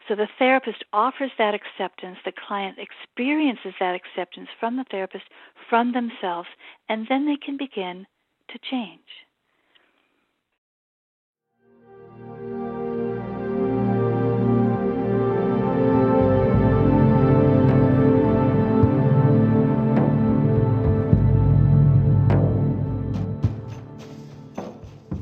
[0.09, 5.25] So the therapist offers that acceptance, the client experiences that acceptance from the therapist,
[5.69, 6.49] from themselves,
[6.89, 8.07] and then they can begin
[8.51, 9.01] to change.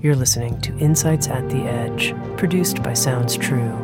[0.03, 3.84] You're listening to Insights at the Edge, produced by Sounds True.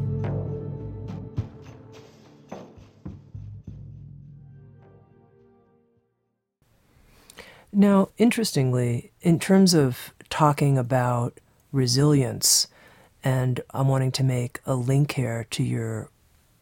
[7.73, 11.39] Now, interestingly, in terms of talking about
[11.71, 12.67] resilience,
[13.23, 16.09] and I'm wanting to make a link here to your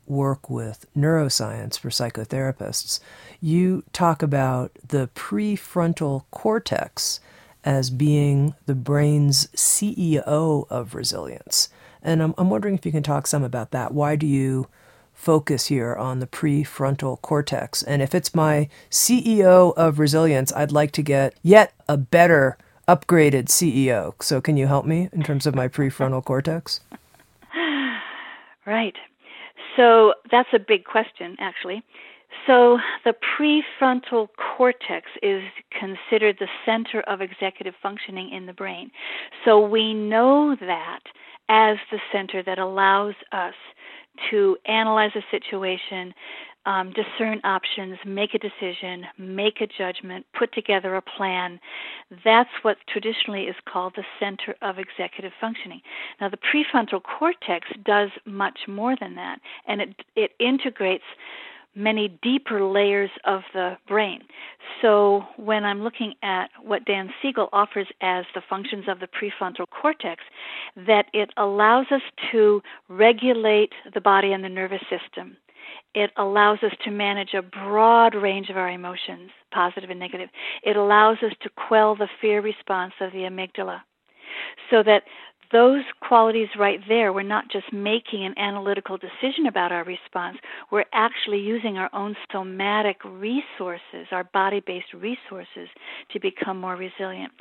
[0.05, 2.99] work with neuroscience for psychotherapists,
[3.41, 7.19] you talk about the prefrontal cortex
[7.63, 11.69] as being the brain's CEO of resilience.
[12.01, 13.93] And I'm, I'm wondering if you can talk some about that.
[13.93, 14.67] Why do you
[15.19, 17.83] focus here on the prefrontal cortex.
[17.83, 22.57] And if it's my CEO of resilience, I'd like to get yet a better
[22.87, 24.13] upgraded CEO.
[24.23, 26.79] So, can you help me in terms of my prefrontal cortex?
[28.65, 28.95] Right.
[29.75, 31.83] So, that's a big question, actually.
[32.47, 38.91] So, the prefrontal cortex is considered the center of executive functioning in the brain.
[39.43, 40.99] So, we know that
[41.49, 43.55] as the center that allows us
[44.29, 46.13] to analyze a situation,
[46.65, 51.59] um, discern options, make a decision, make a judgment, put together a plan.
[52.23, 55.81] That's what traditionally is called the center of executive functioning.
[56.19, 61.05] Now, the prefrontal cortex does much more than that, and it, it integrates
[61.79, 64.21] many deeper layers of the brain.
[64.81, 69.65] So when I'm looking at what Dan Siegel offers as the functions of the prefrontal
[69.69, 70.21] cortex,
[70.75, 72.01] that it allows us
[72.31, 75.37] to regulate the body and the nervous system.
[75.95, 80.29] It allows us to manage a broad range of our emotions, positive and negative.
[80.63, 83.81] It allows us to quell the fear response of the amygdala.
[84.69, 85.03] So that
[85.51, 90.37] those qualities right there, we're not just making an analytical decision about our response,
[90.71, 95.69] we're actually using our own somatic resources, our body based resources,
[96.11, 97.31] to become more resilient.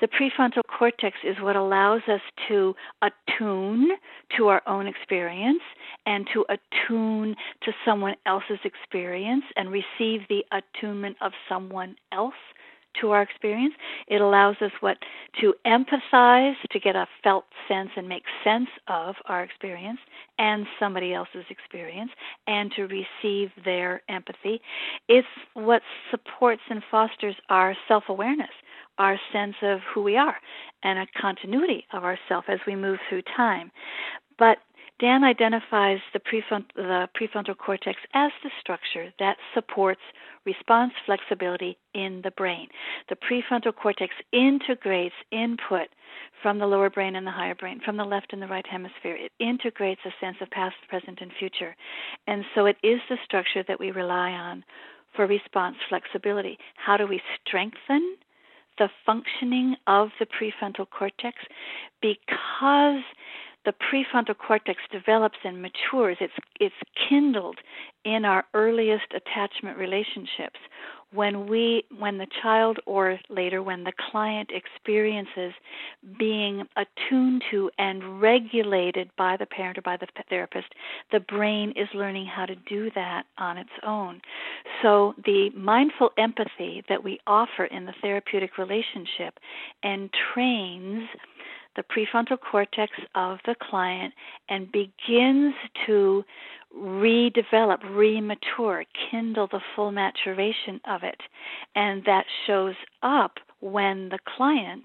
[0.00, 3.88] The prefrontal cortex is what allows us to attune
[4.36, 5.62] to our own experience
[6.06, 12.34] and to attune to someone else's experience and receive the attunement of someone else
[13.00, 13.74] to our experience.
[14.08, 14.98] It allows us what
[15.40, 19.98] to empathize, to get a felt sense and make sense of our experience
[20.38, 22.10] and somebody else's experience
[22.46, 24.60] and to receive their empathy.
[25.08, 28.50] It's what supports and fosters our self-awareness,
[28.98, 30.36] our sense of who we are
[30.82, 33.70] and a continuity of ourself as we move through time.
[34.38, 34.58] But
[34.98, 36.20] Dan identifies the,
[36.74, 40.00] the prefrontal cortex as the structure that supports
[40.46, 42.68] response flexibility in the brain.
[43.08, 45.88] The prefrontal cortex integrates input
[46.42, 49.16] from the lower brain and the higher brain, from the left and the right hemisphere.
[49.16, 51.76] It integrates a sense of past, present, and future.
[52.26, 54.64] And so it is the structure that we rely on
[55.14, 56.58] for response flexibility.
[56.76, 58.16] How do we strengthen
[58.78, 61.36] the functioning of the prefrontal cortex?
[62.00, 63.02] Because
[63.66, 66.16] the prefrontal cortex develops and matures.
[66.20, 66.74] It's it's
[67.08, 67.58] kindled
[68.04, 70.60] in our earliest attachment relationships
[71.12, 75.52] when we when the child or later when the client experiences
[76.18, 80.66] being attuned to and regulated by the parent or by the therapist
[81.12, 84.20] the brain is learning how to do that on its own
[84.82, 89.38] so the mindful empathy that we offer in the therapeutic relationship
[89.84, 91.06] entrains
[91.76, 94.12] the prefrontal cortex of the client
[94.48, 95.54] and begins
[95.86, 96.24] to
[96.76, 101.20] redevelop, remature, kindle the full maturation of it.
[101.74, 104.84] And that shows up when the client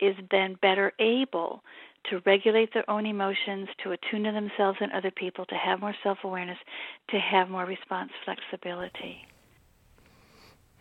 [0.00, 1.62] is then better able
[2.08, 5.94] to regulate their own emotions, to attune to themselves and other people, to have more
[6.02, 6.56] self awareness,
[7.10, 9.18] to have more response flexibility.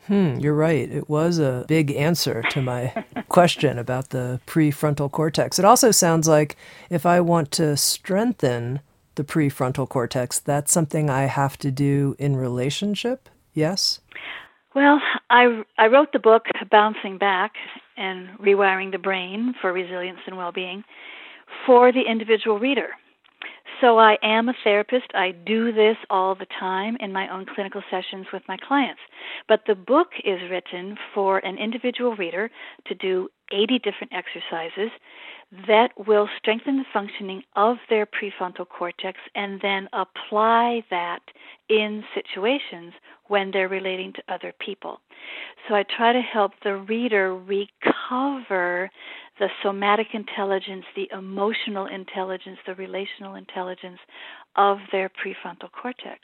[0.08, 0.90] Hmm, you're right.
[0.92, 5.60] It was a big answer to my question about the prefrontal cortex.
[5.60, 6.56] It also sounds like
[6.90, 8.82] if I want to strengthen
[9.16, 13.30] the prefrontal cortex, that's something I have to do in relationship?
[13.54, 14.00] Yes?
[14.74, 17.54] Well, I, I wrote the book Bouncing Back
[17.98, 20.84] and Rewiring the Brain for Resilience and Well-Being
[21.66, 22.92] for the individual reader.
[23.82, 25.06] So I am a therapist.
[25.14, 29.00] I do this all the time in my own clinical sessions with my clients.
[29.48, 32.50] But the book is written for an individual reader
[32.88, 34.92] to do 80 different exercises
[35.68, 41.22] that will strengthen the functioning of their prefrontal cortex and then apply that
[41.70, 42.94] in situations
[43.28, 45.00] when they're relating to other people.
[45.68, 48.92] So I try to help the reader recover
[49.40, 54.00] the somatic intelligence, the emotional intelligence, the relational intelligence
[54.56, 56.20] of their prefrontal cortex.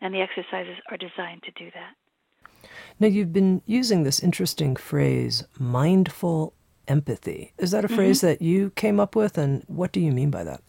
[0.00, 2.70] And the exercises are designed to do that.
[3.00, 6.54] Now, you've been using this interesting phrase, mindful
[6.88, 7.52] empathy.
[7.58, 7.96] Is that a mm-hmm.
[7.96, 10.62] phrase that you came up with, and what do you mean by that?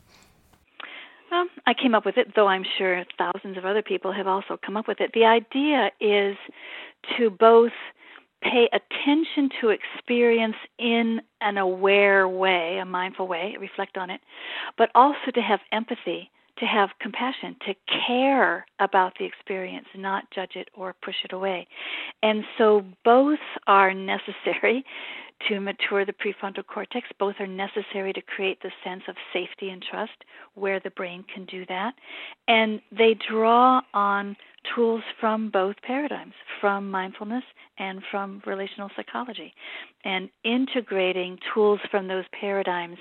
[1.31, 4.57] Well, I came up with it, though I'm sure thousands of other people have also
[4.65, 5.11] come up with it.
[5.13, 6.37] The idea is
[7.17, 7.73] to both
[8.51, 14.21] pay attention to experience in an aware way, a mindful way, reflect on it,
[14.77, 16.29] but also to have empathy,
[16.59, 17.73] to have compassion, to
[18.07, 21.67] care about the experience, not judge it or push it away.
[22.23, 24.85] And so both are necessary
[25.49, 27.07] to mature the prefrontal cortex.
[27.19, 30.23] Both are necessary to create the sense of safety and trust
[30.53, 31.93] where the brain can do that.
[32.47, 34.37] And they draw on
[34.73, 37.43] tools from both paradigms, from mindfulness
[37.77, 39.53] and from relational psychology.
[40.03, 42.97] And integrating tools from those paradigms,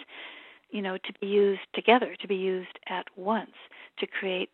[0.71, 3.53] you know, to be used together, to be used at once
[3.99, 4.51] to create,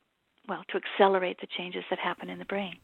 [0.48, 2.76] well, to accelerate the changes that happen in the brain.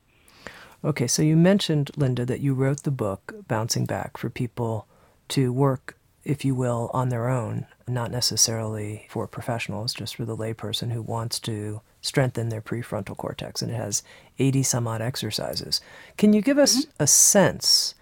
[0.84, 4.86] Okay, so you mentioned, Linda, that you wrote the book Bouncing Back for people
[5.28, 10.36] to work, if you will, on their own, not necessarily for professionals, just for the
[10.36, 13.60] layperson who wants to strengthen their prefrontal cortex.
[13.60, 14.02] And it has
[14.38, 15.80] 80 some odd exercises.
[16.16, 17.02] Can you give us mm-hmm.
[17.02, 17.94] a sense,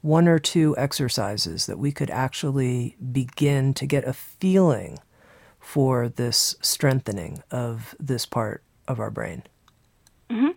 [0.00, 4.98] one or two exercises that we could actually begin to get a feeling
[5.58, 9.42] for this strengthening of this part of our brain?
[10.30, 10.52] Mm-hmm.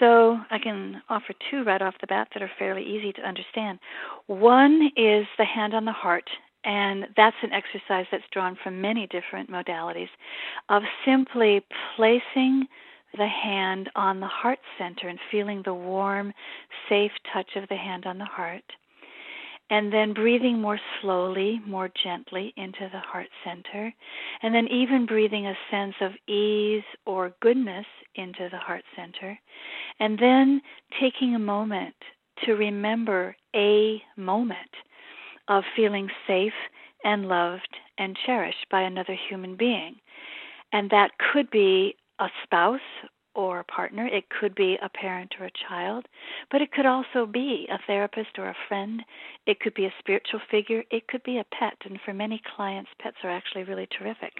[0.00, 3.78] So I can offer two right off the bat that are fairly easy to understand.
[4.26, 6.28] One is the hand on the heart,
[6.64, 10.08] and that's an exercise that's drawn from many different modalities
[10.68, 11.64] of simply
[11.96, 12.66] placing
[13.16, 16.32] the hand on the heart center and feeling the warm,
[16.88, 18.64] safe touch of the hand on the heart
[19.70, 23.92] and then breathing more slowly, more gently into the heart center,
[24.42, 29.38] and then even breathing a sense of ease or goodness into the heart center,
[30.00, 30.60] and then
[31.00, 31.94] taking a moment
[32.44, 34.70] to remember a moment
[35.48, 36.52] of feeling safe
[37.04, 39.96] and loved and cherished by another human being.
[40.72, 42.80] And that could be a spouse
[43.34, 44.04] or a partner.
[44.04, 46.06] It could be a parent or a child,
[46.50, 49.02] but it could also be a therapist or a friend.
[49.46, 50.82] It could be a spiritual figure.
[50.90, 51.74] It could be a pet.
[51.84, 54.32] And for many clients, pets are actually really terrific.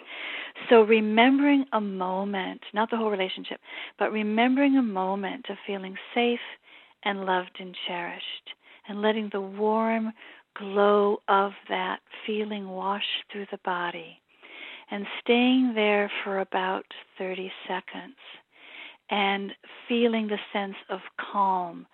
[0.69, 3.61] So remembering a moment, not the whole relationship,
[4.01, 6.41] but remembering a moment of feeling safe
[7.05, 8.51] and loved and cherished,
[8.89, 10.13] and letting the warm
[10.59, 14.21] glow of that feeling wash through the body
[14.91, 16.85] and staying there for about
[17.19, 18.17] 30 seconds
[19.11, 19.53] and
[19.89, 21.01] feeling the sense of
[21.33, 21.87] calm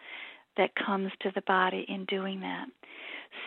[0.57, 2.67] that comes to the body in doing that.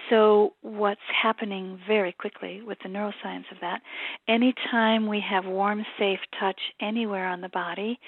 [0.10, 3.82] So, what's happening very quickly with the neuroscience of that,
[4.28, 8.00] anytime we have warm, safe touch anywhere on the body,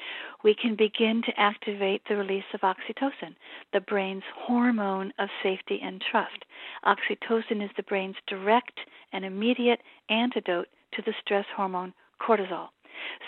[0.43, 3.35] we can begin to activate the release of oxytocin,
[3.73, 6.45] the brain's hormone of safety and trust.
[6.85, 8.79] Oxytocin is the brain's direct
[9.11, 12.69] and immediate antidote to the stress hormone cortisol.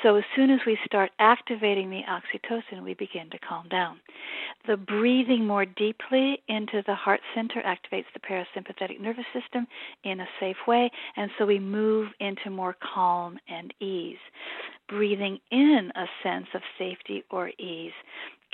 [0.03, 3.99] So as soon as we start activating the oxytocin, we begin to calm down.
[4.67, 9.67] The breathing more deeply into the heart center activates the parasympathetic nervous system
[10.03, 14.17] in a safe way, and so we move into more calm and ease.
[14.87, 17.93] Breathing in a sense of safety or ease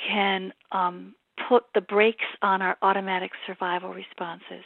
[0.07, 1.15] can um,
[1.47, 4.63] put the brakes on our automatic survival responses.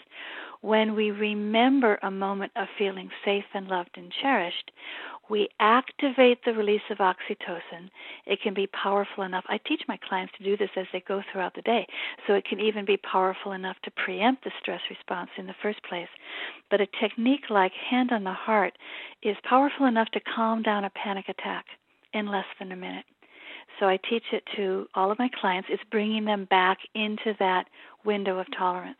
[0.61, 4.71] When we remember a moment of feeling safe and loved and cherished,
[5.29, 7.89] we activate the release of oxytocin.
[8.25, 9.45] It can be powerful enough.
[9.47, 11.87] I teach my clients to do this as they go throughout the day,
[12.27, 15.81] so it can even be powerful enough to preempt the stress response in the first
[15.83, 16.09] place.
[16.69, 18.73] But a technique like hand on the heart
[19.23, 21.65] is powerful enough to calm down a panic attack
[22.13, 23.05] in less than a minute.
[23.79, 25.69] So I teach it to all of my clients.
[25.71, 27.67] It's bringing them back into that
[28.03, 28.97] window of tolerance.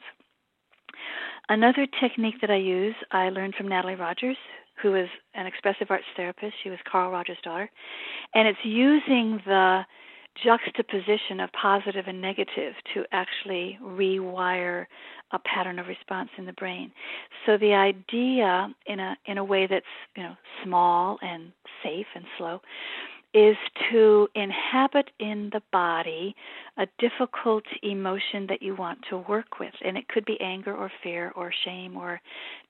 [1.49, 4.38] Another technique that I use, I learned from Natalie Rogers,
[4.82, 6.54] who is an expressive arts therapist.
[6.64, 7.70] She was Carl Rogers' daughter.
[8.34, 9.86] And it's using the
[10.44, 14.86] juxtaposition of positive and negative to actually rewire
[15.32, 16.92] a pattern of response in the brain.
[17.46, 21.52] So the idea in a in a way that's, you know, small and
[21.84, 22.62] safe and slow
[23.34, 23.56] is
[23.90, 26.36] to inhabit in the body
[26.78, 29.74] a difficult emotion that you want to work with.
[29.86, 32.20] And it could be anger or fear or shame or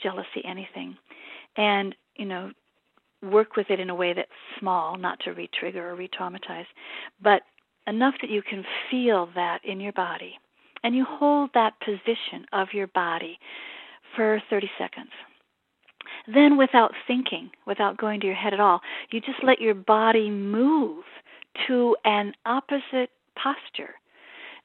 [0.02, 0.96] jealousy, anything.
[1.58, 2.52] And, you know,
[3.24, 6.66] work with it in a way that's small, not to re trigger or re traumatize,
[7.22, 7.44] but
[7.88, 10.34] enough that you can feel that in your body.
[10.84, 13.38] And you hold that position of your body
[14.16, 15.12] for 30 seconds.
[16.28, 18.82] Then, without thinking, without going to your head at all,
[19.12, 21.04] you just let your body move
[21.68, 23.94] to an opposite posture.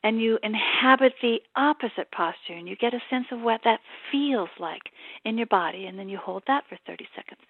[0.07, 3.81] And you inhabit the opposite posture, and you get a sense of what that
[4.13, 4.83] feels like
[5.25, 7.41] in your body, and then you hold that for 30 seconds.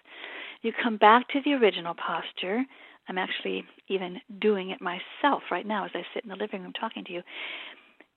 [0.63, 2.65] You come back to the original posture.
[3.07, 6.73] I'm actually even doing it myself right now as I sit in the living room
[6.73, 7.21] talking to you.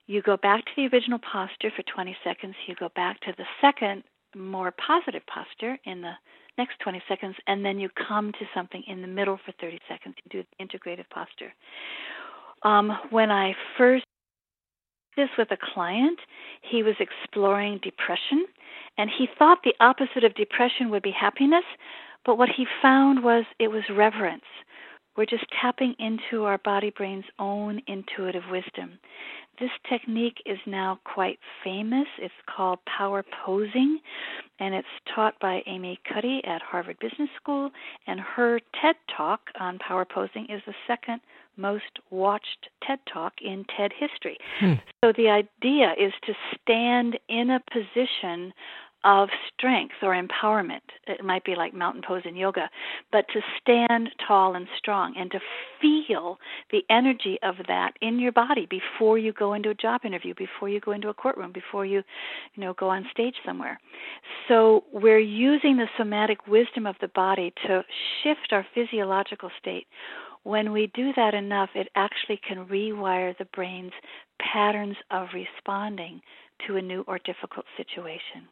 [0.06, 2.54] You go back to the original posture for 20 seconds.
[2.66, 6.12] You go back to the second more positive posture in the
[6.56, 10.14] next 20 seconds, and then you come to something in the middle for 30 seconds.
[10.24, 11.52] You do the integrative posture.
[12.62, 14.04] Um, when I first
[15.20, 16.18] this with a client,
[16.62, 18.46] he was exploring depression,
[18.96, 21.64] and he thought the opposite of depression would be happiness,
[22.24, 24.44] but what he found was it was reverence.
[25.16, 28.98] We're just tapping into our body brain's own intuitive wisdom.
[29.58, 32.06] This technique is now quite famous.
[32.18, 33.98] It's called power posing,
[34.58, 37.70] and it's taught by Amy Cuddy at Harvard Business School.
[38.06, 41.20] And her TED Talk on power posing is the second
[41.60, 44.38] most watched TED Talk in TED history.
[44.58, 44.74] Hmm.
[45.04, 48.52] So the idea is to stand in a position
[49.04, 50.80] of strength or empowerment.
[51.06, 52.68] It might be like mountain pose in yoga,
[53.10, 55.40] but to stand tall and strong and to
[55.80, 56.38] feel
[56.70, 60.68] the energy of that in your body before you go into a job interview, before
[60.68, 62.02] you go into a courtroom, before you,
[62.54, 63.80] you know, go on stage somewhere.
[64.48, 67.82] So we're using the somatic wisdom of the body to
[68.22, 69.86] shift our physiological state.
[70.42, 73.92] When we do that enough, it actually can rewire the brain's
[74.40, 76.20] patterns of responding
[76.66, 78.48] to a new or difficult situation.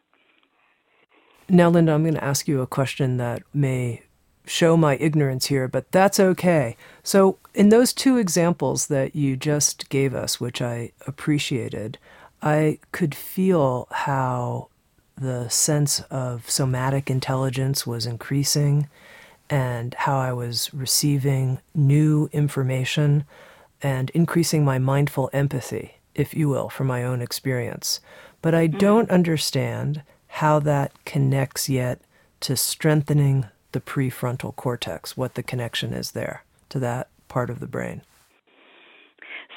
[1.49, 4.03] Now, Linda, I'm going to ask you a question that may
[4.45, 6.77] show my ignorance here, but that's okay.
[7.03, 11.99] So, in those two examples that you just gave us, which I appreciated,
[12.43, 14.69] I could feel how
[15.17, 18.89] the sense of somatic intelligence was increasing
[19.51, 23.25] and how I was receiving new information
[23.83, 28.01] and increasing my mindful empathy, if you will, for my own experience.
[28.43, 28.79] But I mm-hmm.
[28.79, 32.01] don't understand how that connects yet
[32.41, 37.67] to strengthening the prefrontal cortex, what the connection is there to that part of the
[37.67, 38.03] brain.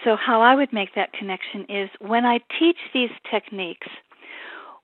[0.04, 3.88] So, how I would make that connection is when I teach these techniques,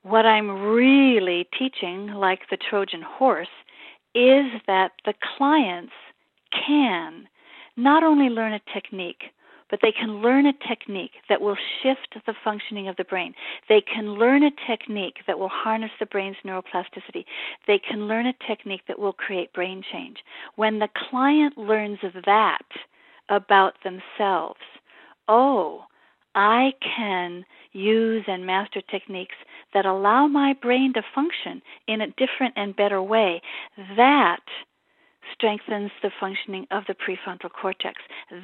[0.03, 3.47] what I'm really teaching, like the Trojan horse,
[4.18, 5.93] is that the clients
[6.51, 7.28] can
[7.76, 9.26] not only learn a technique,
[9.70, 13.34] but they can learn a technique that will shift the functioning of the brain.
[13.70, 17.26] They can learn a technique that will harness the brain's neuroplasticity.
[17.68, 20.18] They can learn a technique that will create brain change.
[20.55, 22.65] When the client learns that
[23.30, 24.61] about themselves,
[25.28, 25.84] oh,
[26.38, 29.36] I can use and master techniques
[29.74, 33.42] that allow my brain to function in a different and better way.
[33.98, 34.44] That
[35.34, 37.96] strengthens the functioning of the prefrontal cortex.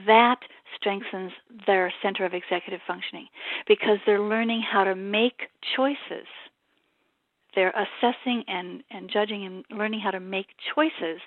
[0.07, 0.39] That
[0.75, 1.33] strengthens
[1.67, 3.27] their center of executive functioning
[3.67, 6.27] because they're learning how to make choices.
[7.55, 11.21] They're assessing and, and judging and learning how to make choices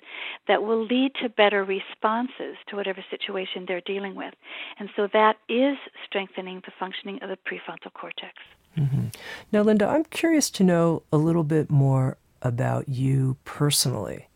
[0.47, 4.33] that will lead to better responses to whatever situation they're dealing with.
[4.79, 8.33] And so that is strengthening the functioning of the prefrontal cortex.
[8.77, 9.07] Mm-hmm.
[9.51, 14.27] Now, Linda, I'm curious to know a little bit more about you personally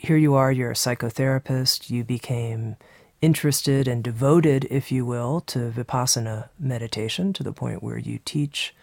[0.00, 2.76] here you are, you're a psychotherapist, you became
[3.20, 8.74] interested and devoted, if you will, to Vipassana meditation to the point where you teach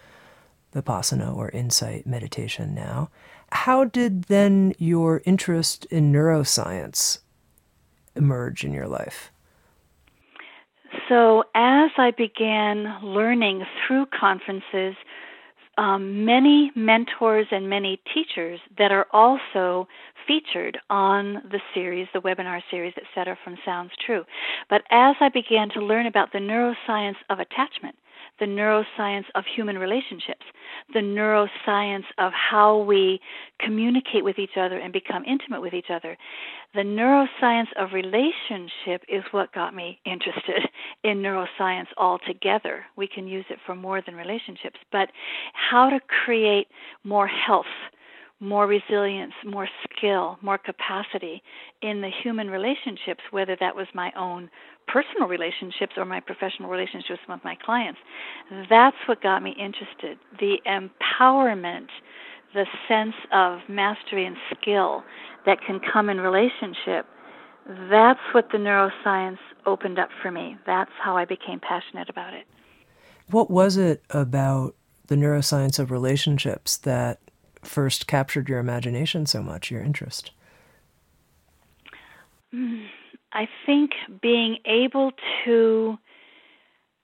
[0.74, 3.10] Vipassana or insight meditation now.
[3.52, 7.20] How did then your interest in neuroscience
[8.16, 9.32] emerge in your life?
[11.10, 14.96] So, as I began learning through conferences,
[15.78, 19.88] um, many mentors and many teachers that are also
[20.28, 24.26] featured on the series, the webinar series, etc., from Sounds True.
[24.70, 27.96] But as I began to learn about the neuroscience of attachment,
[28.40, 30.46] the neuroscience of human relationships,
[30.94, 33.20] the neuroscience of how we
[33.60, 36.18] communicate with each other and become intimate with each other.
[36.76, 40.70] The neuroscience of relationship is what got me interested
[41.04, 42.86] in neuroscience altogether.
[42.96, 45.10] We can use it for more than relationships, but
[45.54, 46.68] how to create
[47.04, 47.66] more health
[48.40, 51.42] more resilience, more skill, more capacity
[51.82, 54.50] in the human relationships, whether that was my own
[54.88, 58.00] personal relationships or my professional relationships with my clients.
[58.70, 60.18] That's what got me interested.
[60.40, 61.88] The empowerment,
[62.54, 65.04] the sense of mastery and skill
[65.46, 67.06] that can come in relationship.
[67.90, 70.58] That's what the neuroscience opened up for me.
[70.66, 72.46] That's how I became passionate about it.
[73.30, 74.76] What was it about
[75.08, 77.20] the neuroscience of relationships that
[77.62, 80.32] first captured your imagination so much, your interest?
[82.54, 82.86] Mm.
[83.34, 85.12] I think being able
[85.46, 85.98] to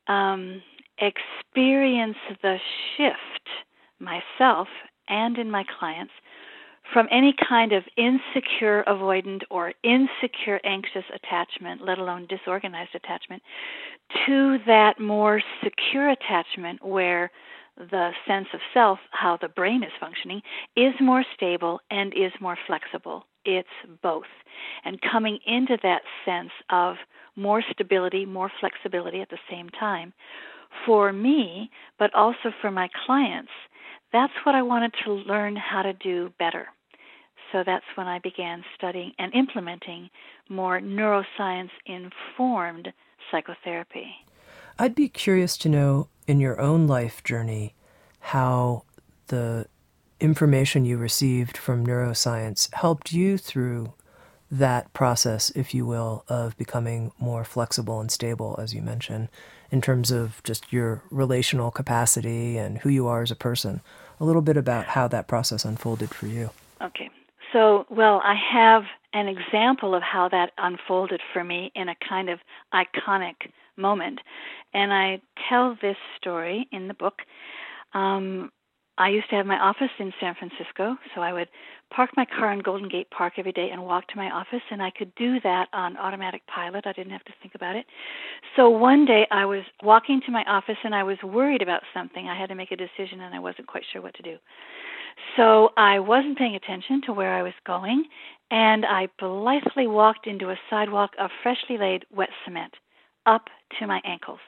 [0.08, 0.62] um,
[0.98, 2.58] experience the
[2.96, 3.50] shift
[4.00, 4.68] myself
[5.10, 6.14] and in my clients
[6.92, 13.42] from any kind of insecure avoidant or insecure anxious attachment, let alone disorganized attachment,
[14.26, 17.32] to that more secure attachment where
[17.78, 20.42] the sense of self, how the brain is functioning,
[20.76, 23.26] is more stable and is more flexible.
[23.46, 23.68] It's
[24.02, 24.24] both.
[24.86, 26.96] And coming into that sense of
[27.36, 30.14] more stability, more flexibility at the same time,
[30.86, 31.70] for me,
[32.00, 33.52] but also for my clients,
[34.12, 36.68] that's what I wanted to learn how to do better.
[37.52, 40.10] So that's when I began studying and implementing
[40.50, 42.92] more neuroscience informed
[43.32, 44.08] psychotherapy.
[44.80, 47.76] I'd be curious to know in your own life journey
[48.20, 48.84] how
[49.28, 49.68] the
[50.24, 53.94] information you received from neuroscience helped you through
[54.50, 59.28] that process, if you will, of becoming more flexible and stable, as you mentioned,
[59.70, 63.82] in terms of just your relational capacity and who you are as a person.
[64.20, 66.52] A little bit about how that process unfolded for you.
[66.82, 67.10] Okay.
[67.52, 72.30] So, well, I have an example of how that unfolded for me in a kind
[72.30, 72.40] of
[72.74, 74.20] iconic moment.
[74.74, 77.20] And I tell this story in the book.
[77.94, 78.52] Um,
[78.98, 81.48] I used to have my office in San Francisco, so I would
[81.90, 84.84] park my car in Golden Gate Park every day and walk to my office, and
[84.84, 86.86] I could do that on automatic pilot.
[86.86, 87.86] I didn't have to think about it.
[88.56, 92.28] So one day I was walking to my office and I was worried about something.
[92.28, 94.38] I had to make a decision and I wasn't quite sure what to do.
[95.38, 98.06] So I wasn't paying attention to where I was going,
[98.52, 102.74] and I blithely walked into a sidewalk of freshly laid wet cement
[103.26, 103.50] up
[103.80, 104.40] to my ankles.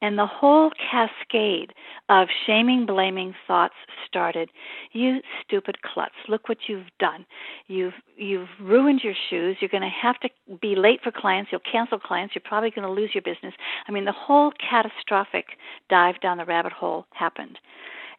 [0.00, 1.72] And the whole cascade
[2.08, 3.74] of shaming, blaming thoughts
[4.06, 4.50] started.
[4.92, 7.26] You stupid klutz, look what you've done.
[7.66, 9.56] You've you've ruined your shoes.
[9.60, 10.28] You're going to have to
[10.60, 11.50] be late for clients.
[11.52, 12.34] You'll cancel clients.
[12.34, 13.54] You're probably going to lose your business.
[13.86, 15.46] I mean, the whole catastrophic
[15.88, 17.58] dive down the rabbit hole happened.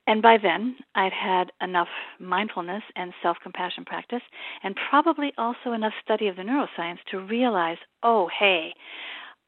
[0.07, 1.87] And by then, I'd had enough
[2.19, 4.23] mindfulness and self compassion practice,
[4.63, 8.73] and probably also enough study of the neuroscience to realize oh, hey,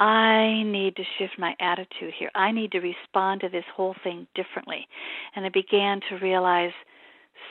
[0.03, 2.29] I need to shift my attitude here.
[2.35, 4.85] I need to respond to this whole thing differently.
[5.33, 6.73] And I began to realize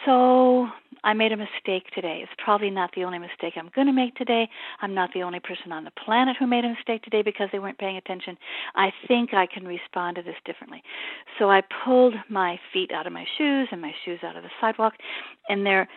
[0.04, 0.66] so
[1.02, 2.20] I made a mistake today.
[2.22, 4.48] It's probably not the only mistake I'm going to make today.
[4.82, 7.58] I'm not the only person on the planet who made a mistake today because they
[7.58, 8.36] weren't paying attention.
[8.74, 10.82] I think I can respond to this differently.
[11.38, 14.50] So I pulled my feet out of my shoes and my shoes out of the
[14.60, 14.94] sidewalk,
[15.48, 15.88] and there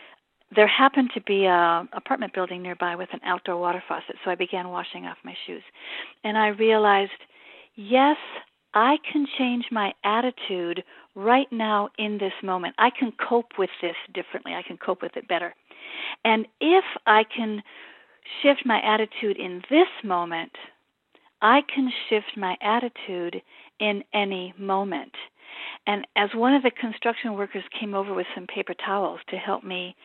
[0.56, 4.36] there happened to be a apartment building nearby with an outdoor water faucet, so I
[4.36, 5.64] began washing off my shoes.
[6.24, 7.12] And I realized,
[7.76, 8.18] yes,
[8.74, 10.84] I can change my attitude
[11.16, 12.76] right now in this moment.
[12.78, 14.54] I can cope with this differently.
[14.54, 15.56] I can cope with it better.
[16.24, 17.64] And if I can
[18.42, 20.52] shift my attitude in this moment,
[21.42, 23.42] I can shift my attitude
[23.80, 25.14] in any moment.
[25.88, 29.64] And as one of the construction workers came over with some paper towels to help
[29.64, 29.96] me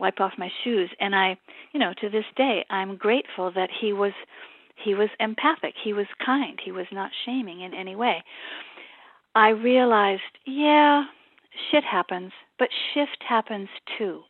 [0.00, 0.90] wipe off my shoes.
[1.00, 1.36] And i
[1.72, 4.12] you know to this day i'm grateful that he was
[4.82, 5.74] he was empathic.
[5.84, 6.58] He was kind.
[6.64, 8.24] He was not shaming in any way.
[9.34, 11.04] I realized yeah
[11.70, 14.22] shit happens but shift happens too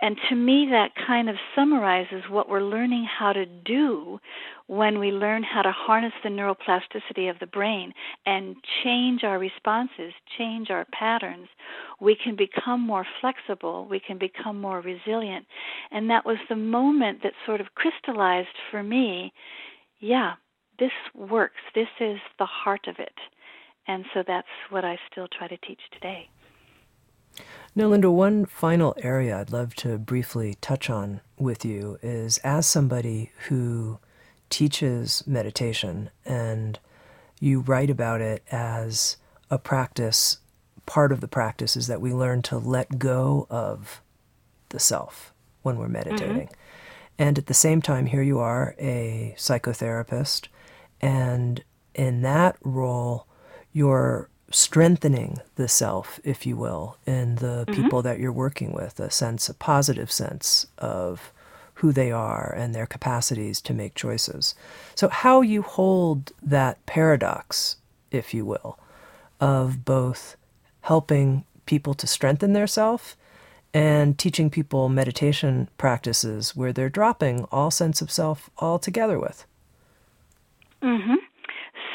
[0.00, 4.20] and to me, that kind of summarizes what we're learning how to do
[4.68, 7.92] when we learn how to harness the neuroplasticity of the brain
[8.24, 11.48] and change our responses, change our patterns.
[12.00, 15.46] We can become more flexible, we can become more resilient.
[15.90, 19.32] And that was the moment that sort of crystallized for me
[20.00, 20.34] yeah,
[20.78, 23.14] this works, this is the heart of it.
[23.86, 26.28] And so that's what I still try to teach today.
[27.78, 32.66] Now, Linda, one final area I'd love to briefly touch on with you is as
[32.66, 34.00] somebody who
[34.50, 36.80] teaches meditation and
[37.38, 39.16] you write about it as
[39.48, 40.38] a practice,
[40.86, 44.02] part of the practice is that we learn to let go of
[44.70, 46.48] the self when we're meditating.
[46.48, 46.54] Mm-hmm.
[47.16, 50.48] And at the same time, here you are, a psychotherapist,
[51.00, 51.62] and
[51.94, 53.28] in that role,
[53.72, 57.82] you're strengthening the self, if you will, in the mm-hmm.
[57.82, 61.32] people that you're working with, a sense, a positive sense of
[61.74, 64.54] who they are and their capacities to make choices.
[64.94, 67.76] So, how you hold that paradox,
[68.10, 68.78] if you will,
[69.40, 70.36] of both
[70.82, 73.16] helping people to strengthen their self
[73.74, 79.46] and teaching people meditation practices where they're dropping all sense of self altogether with.
[80.82, 81.14] Mm-hmm.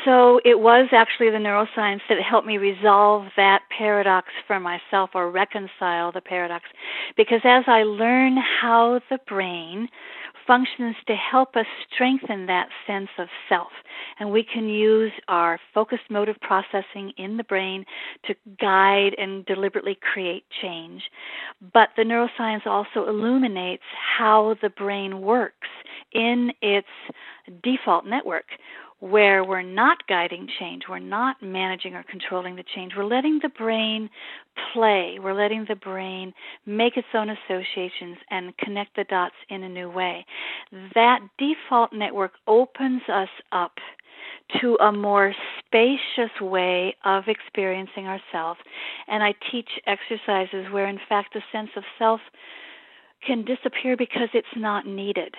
[0.06, 5.32] So it was actually the neuroscience that helped me resolve that paradox for myself or
[5.32, 6.66] reconcile the paradox.
[7.16, 9.88] Because as I learn how the brain
[10.45, 13.72] functions to help us strengthen that sense of self,
[14.20, 17.86] and we can use our focused motive processing in the brain
[18.26, 21.04] to guide and deliberately create change.
[21.74, 23.84] But the neuroscience also illuminates
[24.18, 25.70] how the brain works
[26.12, 26.88] in its
[27.64, 28.45] default network
[29.04, 33.49] where we're not guiding change, we're not managing or controlling the change, we're letting the
[33.49, 34.10] brain
[34.72, 36.32] play, we're letting the brain
[36.66, 40.26] make its own associations and connect the dots in a new way.
[40.95, 43.74] That default network opens us up
[44.62, 48.62] to a more spacious way of experiencing ourselves.
[49.10, 52.22] And I teach exercises where, in fact, the sense of self
[53.28, 55.36] can disappear because it's not needed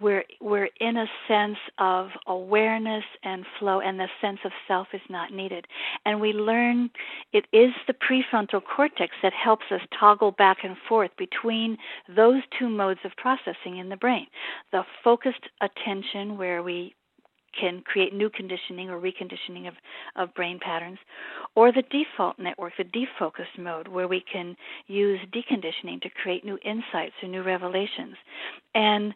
[0.00, 5.00] we're we're in a sense of awareness and flow and the sense of self is
[5.08, 5.66] not needed
[6.04, 6.90] and we learn
[7.32, 11.76] it is the prefrontal cortex that helps us toggle back and forth between
[12.14, 14.26] those two modes of processing in the brain
[14.72, 16.94] the focused attention where we
[17.58, 19.74] can create new conditioning or reconditioning of,
[20.16, 20.98] of brain patterns,
[21.54, 26.58] or the default network, the defocused mode, where we can use deconditioning to create new
[26.64, 28.16] insights or new revelations.
[28.74, 29.14] And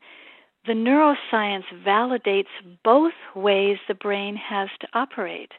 [0.67, 2.47] the neuroscience validates
[2.85, 5.53] both ways the brain has to operate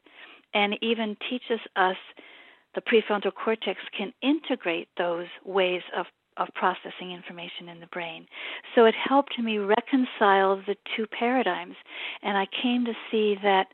[0.53, 1.97] and even teaches us
[2.75, 6.05] the prefrontal cortex can integrate those ways of,
[6.37, 8.25] of processing information in the brain.
[8.75, 11.75] So it helped me reconcile the two paradigms,
[12.21, 13.67] and I came to see that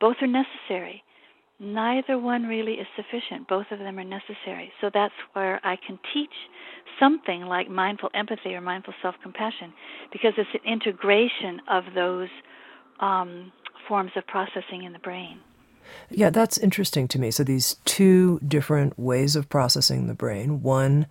[0.00, 1.02] both are necessary
[1.58, 3.48] neither one really is sufficient.
[3.48, 4.72] Both of them are necessary.
[4.80, 6.32] So that's where I can teach
[7.00, 9.72] something like mindful empathy or mindful self compassion
[10.12, 12.28] because it's an integration of those
[13.00, 13.52] um,
[13.88, 15.40] forms of processing in the brain.
[16.10, 17.30] Yeah, that's interesting to me.
[17.30, 21.06] So these two different ways of processing the brain one,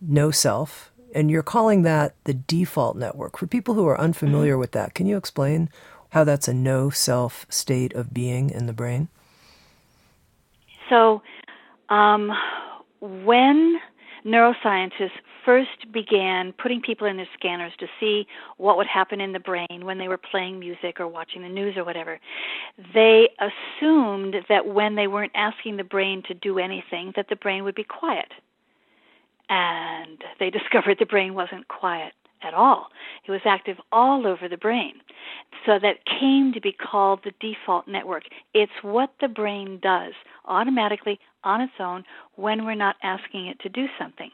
[0.00, 3.38] no self, and you're calling that the default network.
[3.38, 4.60] For people who are unfamiliar mm-hmm.
[4.60, 5.70] with that, can you explain
[6.10, 9.08] how that's a no self state of being in the brain?
[10.88, 11.22] So,
[11.88, 12.32] um,
[13.00, 13.78] when
[14.24, 15.10] neuroscientists
[15.44, 18.26] first began putting people in their scanners to see
[18.56, 21.76] what would happen in the brain when they were playing music or watching the news
[21.76, 22.18] or whatever,
[22.92, 27.64] they assumed that when they weren't asking the brain to do anything, that the brain
[27.64, 28.28] would be quiet.
[29.48, 32.12] And they discovered the brain wasn't quiet
[32.42, 32.88] at all.
[33.26, 34.94] It was active all over the brain.
[35.66, 38.24] So that came to be called the default network.
[38.54, 40.12] It's what the brain does
[40.46, 42.04] automatically on its own
[42.36, 44.30] when we're not asking it to do something.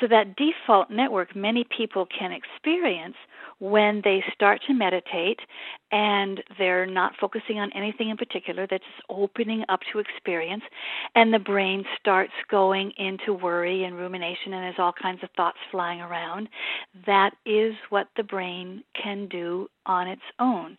[0.00, 3.16] So that default network many people can experience
[3.58, 5.38] when they start to meditate
[5.92, 10.64] and they're not focusing on anything in particular, they're just opening up to experience,
[11.14, 15.58] and the brain starts going into worry and rumination, and there's all kinds of thoughts
[15.70, 16.48] flying around.
[17.06, 20.76] That is what the brain can do on its own.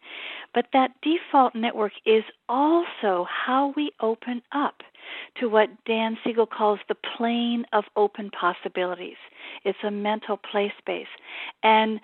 [0.54, 4.82] But that default network is also how we open up
[5.40, 9.18] to what Dan Siegel calls the plane of open possibilities.
[9.64, 11.08] It's a mental play space.
[11.64, 12.00] And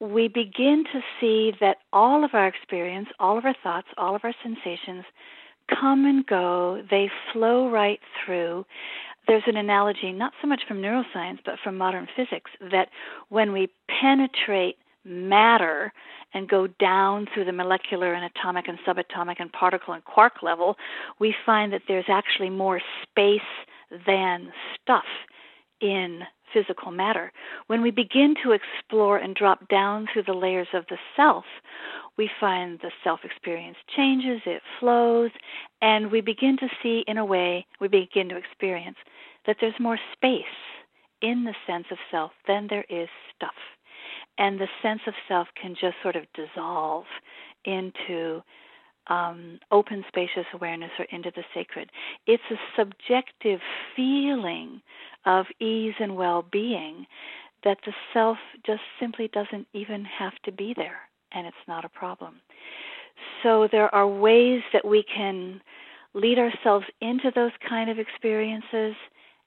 [0.00, 4.24] we begin to see that all of our experience, all of our thoughts, all of
[4.24, 5.04] our sensations
[5.68, 8.64] come and go, they flow right through.
[9.26, 12.88] There's an analogy, not so much from neuroscience, but from modern physics, that
[13.30, 15.92] when we penetrate matter
[16.34, 20.76] and go down through the molecular and atomic and subatomic and particle and quark level,
[21.18, 23.40] we find that there's actually more space
[24.06, 25.04] than stuff
[25.80, 26.20] in
[26.52, 27.32] physical matter.
[27.66, 31.44] When we begin to explore and drop down through the layers of the self,
[32.16, 35.30] we find the self experience changes, it flows,
[35.82, 38.96] and we begin to see, in a way, we begin to experience
[39.46, 40.44] that there's more space
[41.22, 43.54] in the sense of self than there is stuff.
[44.38, 47.04] And the sense of self can just sort of dissolve
[47.64, 48.42] into
[49.08, 51.90] um, open, spacious awareness or into the sacred.
[52.26, 53.60] It's a subjective
[53.94, 54.80] feeling
[55.26, 57.06] of ease and well being
[57.64, 60.98] that the self just simply doesn't even have to be there,
[61.32, 62.40] and it's not a problem.
[63.42, 65.60] So there are ways that we can
[66.14, 68.94] lead ourselves into those kind of experiences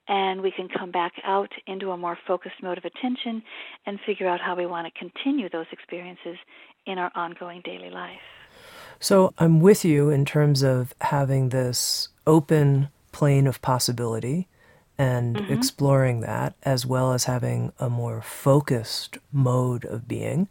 [0.07, 3.43] and we can come back out into a more focused mode of attention
[3.85, 6.37] and figure out how we want to continue those experiences
[6.85, 8.21] in our ongoing daily life.
[8.99, 14.47] So I'm with you in terms of having this open plane of possibility
[14.97, 15.53] and mm-hmm.
[15.53, 20.47] exploring that, as well as having a more focused mode of being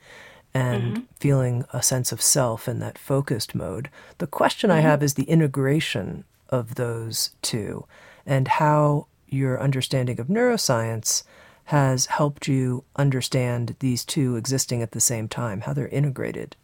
[0.55, 1.03] and mm-hmm.
[1.19, 3.91] feeling a sense of self in that focused mode.
[4.19, 4.79] The question mm-hmm.
[4.79, 7.87] I have is the integration of those two
[8.25, 11.23] and how your understanding of neuroscience
[11.65, 16.55] has helped you understand these two existing at the same time, how they're integrated.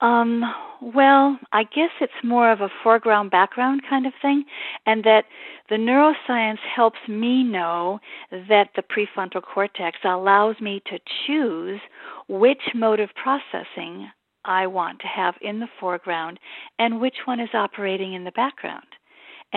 [0.00, 0.44] Um,
[0.82, 4.44] well, I guess it's more of a foreground background kind of thing,
[4.84, 5.24] and that
[5.70, 7.98] the neuroscience helps me know
[8.30, 11.80] that the prefrontal cortex allows me to choose
[12.28, 14.10] which mode of processing
[14.44, 16.38] I want to have in the foreground
[16.78, 18.86] and which one is operating in the background.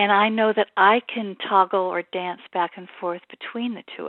[0.00, 4.08] And I know that I can toggle or dance back and forth between the two.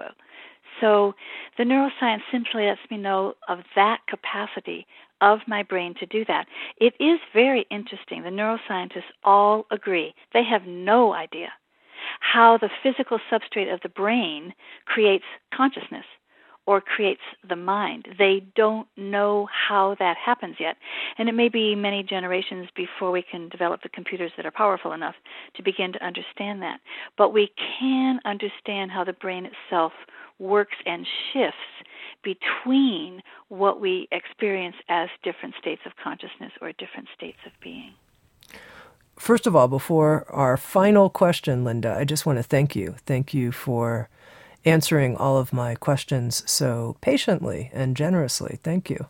[0.79, 1.15] So
[1.57, 4.87] the neuroscience simply lets me know of that capacity
[5.19, 6.47] of my brain to do that.
[6.77, 8.23] It is very interesting.
[8.23, 10.15] The neuroscientists all agree.
[10.33, 11.49] They have no idea
[12.21, 14.53] how the physical substrate of the brain
[14.85, 16.05] creates consciousness
[16.65, 18.07] or creates the mind.
[18.17, 20.77] They don't know how that happens yet.
[21.17, 24.93] And it may be many generations before we can develop the computers that are powerful
[24.93, 25.15] enough
[25.55, 26.79] to begin to understand that.
[27.17, 29.93] But we can understand how the brain itself
[30.39, 31.57] works and shifts
[32.23, 37.93] between what we experience as different states of consciousness or different states of being.
[39.17, 42.95] First of all, before our final question, Linda, I just want to thank you.
[43.05, 44.09] Thank you for
[44.65, 48.59] answering all of my questions so patiently and generously.
[48.63, 49.07] Thank you.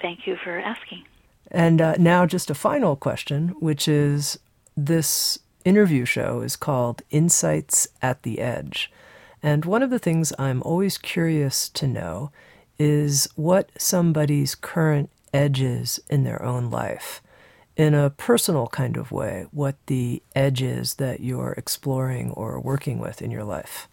[0.00, 1.04] Thank you for asking.
[1.50, 4.38] And uh, now, just a final question, which is
[4.76, 8.90] this interview show is called Insights at the Edge.
[9.42, 12.30] And one of the things I'm always curious to know
[12.78, 17.22] is what somebody's current edge is in their own life.
[17.76, 22.98] In a personal kind of way, what the edge is that you're exploring or working
[22.98, 23.88] with in your life.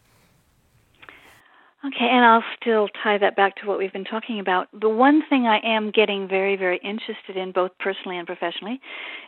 [1.88, 4.68] Okay, and I'll still tie that back to what we've been talking about.
[4.74, 8.80] The one thing I am getting very, very interested in, both personally and professionally,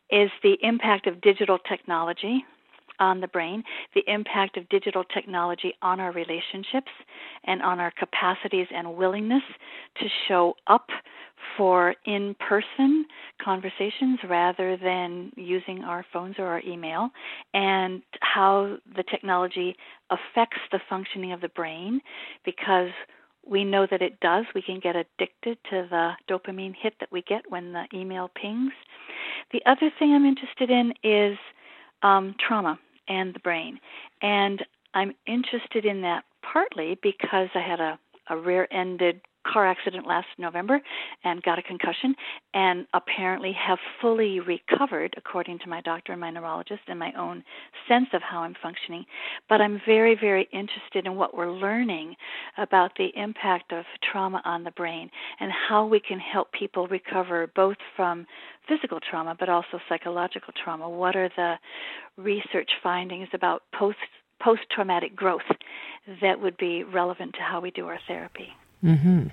[0.10, 2.46] is the impact of digital technology
[3.00, 3.64] on the brain,
[3.96, 6.92] the impact of digital technology on our relationships,
[7.46, 9.44] and on our capacities and willingness
[10.00, 10.88] to show up
[11.56, 13.06] for in person
[13.44, 17.10] conversations rather than using our phones or our email,
[17.54, 19.76] and how the technology
[20.10, 22.02] affects the functioning of the brain
[22.44, 22.90] because
[23.50, 24.46] we know that it does.
[24.54, 28.74] We can get addicted to the dopamine hit that we get when the email pings.
[29.52, 31.38] The other thing I'm interested in is
[32.04, 32.78] um, trauma
[33.08, 33.80] and the brain.
[34.22, 38.00] And I'm interested in that partly because I had a,
[38.30, 40.80] a rear ended car accident last November
[41.24, 42.16] and got a concussion
[42.54, 47.44] and apparently have fully recovered according to my doctor and my neurologist and my own
[47.88, 49.06] sense of how I'm functioning.
[49.50, 52.16] But I'm very very interested in what we're learning
[52.58, 57.48] about the impact of trauma on the brain and how we can help people recover
[57.56, 58.26] both from
[58.68, 60.90] physical trauma but also psychological trauma.
[60.90, 61.56] What are the
[62.18, 63.98] research findings about post
[64.44, 65.42] post traumatic growth
[66.22, 68.50] that would be relevant to how we do our therapy
[68.84, 69.28] Mm-hmm.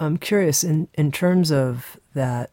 [0.00, 2.50] I'm curious in in terms of that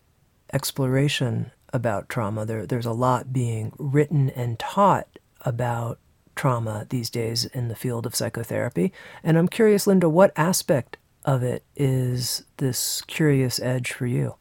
[0.54, 2.46] exploration about trauma.
[2.46, 5.08] There, there's a lot being written and taught
[5.42, 6.00] about
[6.36, 8.94] trauma these days in the field of psychotherapy.
[9.24, 14.36] And I'm curious, Linda, what aspect of it is this curious edge for you?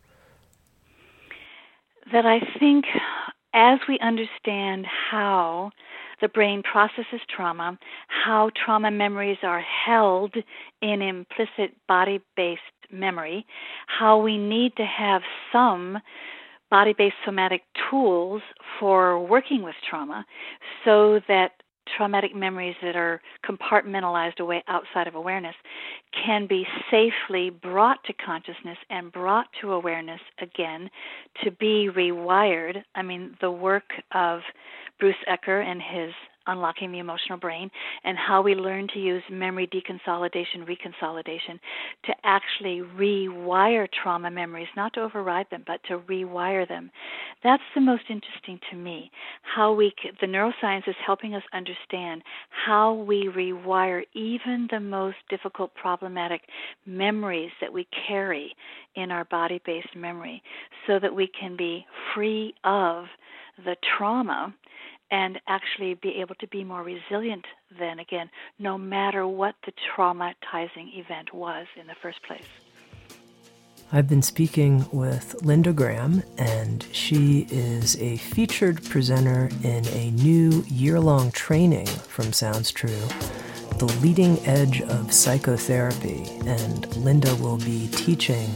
[2.12, 2.86] That I think
[3.52, 5.72] as we understand how
[6.20, 10.34] the brain processes trauma, how trauma memories are held
[10.82, 12.60] in implicit body based
[12.90, 13.46] memory,
[13.86, 15.98] how we need to have some
[16.70, 18.42] body based somatic tools
[18.78, 20.24] for working with trauma
[20.84, 21.52] so that
[21.96, 25.54] traumatic memories that are compartmentalized away outside of awareness
[26.24, 30.90] can be safely brought to consciousness and brought to awareness again
[31.42, 32.82] to be rewired.
[32.94, 34.40] I mean, the work of
[34.98, 36.12] Bruce Ecker and his
[36.48, 37.70] unlocking the emotional brain
[38.04, 41.60] and how we learn to use memory deconsolidation, reconsolidation
[42.04, 46.90] to actually rewire trauma memories, not to override them, but to rewire them.
[47.44, 49.10] That's the most interesting to me.
[49.42, 52.22] How we, the neuroscience is helping us understand
[52.66, 56.40] how we rewire even the most difficult, problematic
[56.86, 58.54] memories that we carry
[58.96, 60.42] in our body based memory
[60.86, 61.84] so that we can be
[62.14, 63.04] free of
[63.64, 64.54] the trauma
[65.10, 67.46] and actually be able to be more resilient
[67.78, 72.46] then again, no matter what the traumatizing event was in the first place.
[73.90, 80.62] I've been speaking with Linda Graham, and she is a featured presenter in a new
[80.68, 83.08] year long training from Sounds True,
[83.78, 86.26] The Leading Edge of Psychotherapy.
[86.44, 88.50] And Linda will be teaching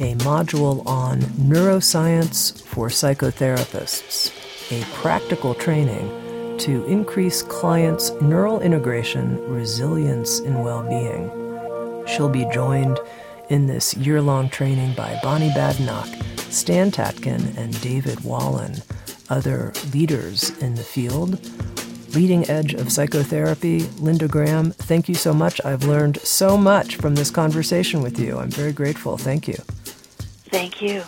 [0.00, 4.32] a module on neuroscience for psychotherapists,
[4.72, 6.08] a practical training
[6.58, 12.06] to increase clients' neural integration, resilience, and well being.
[12.06, 12.98] She'll be joined
[13.48, 16.08] in this year long training by Bonnie Badenoch,
[16.50, 18.82] Stan Tatkin, and David Wallin,
[19.28, 21.40] other leaders in the field.
[22.14, 25.64] Leading Edge of Psychotherapy, Linda Graham, thank you so much.
[25.64, 28.38] I've learned so much from this conversation with you.
[28.38, 29.16] I'm very grateful.
[29.16, 29.54] Thank you.
[30.50, 31.02] Thank you.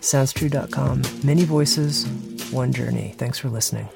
[0.00, 1.02] SoundsTrue.com.
[1.22, 2.06] Many voices,
[2.52, 3.14] one journey.
[3.16, 3.88] Thanks for listening.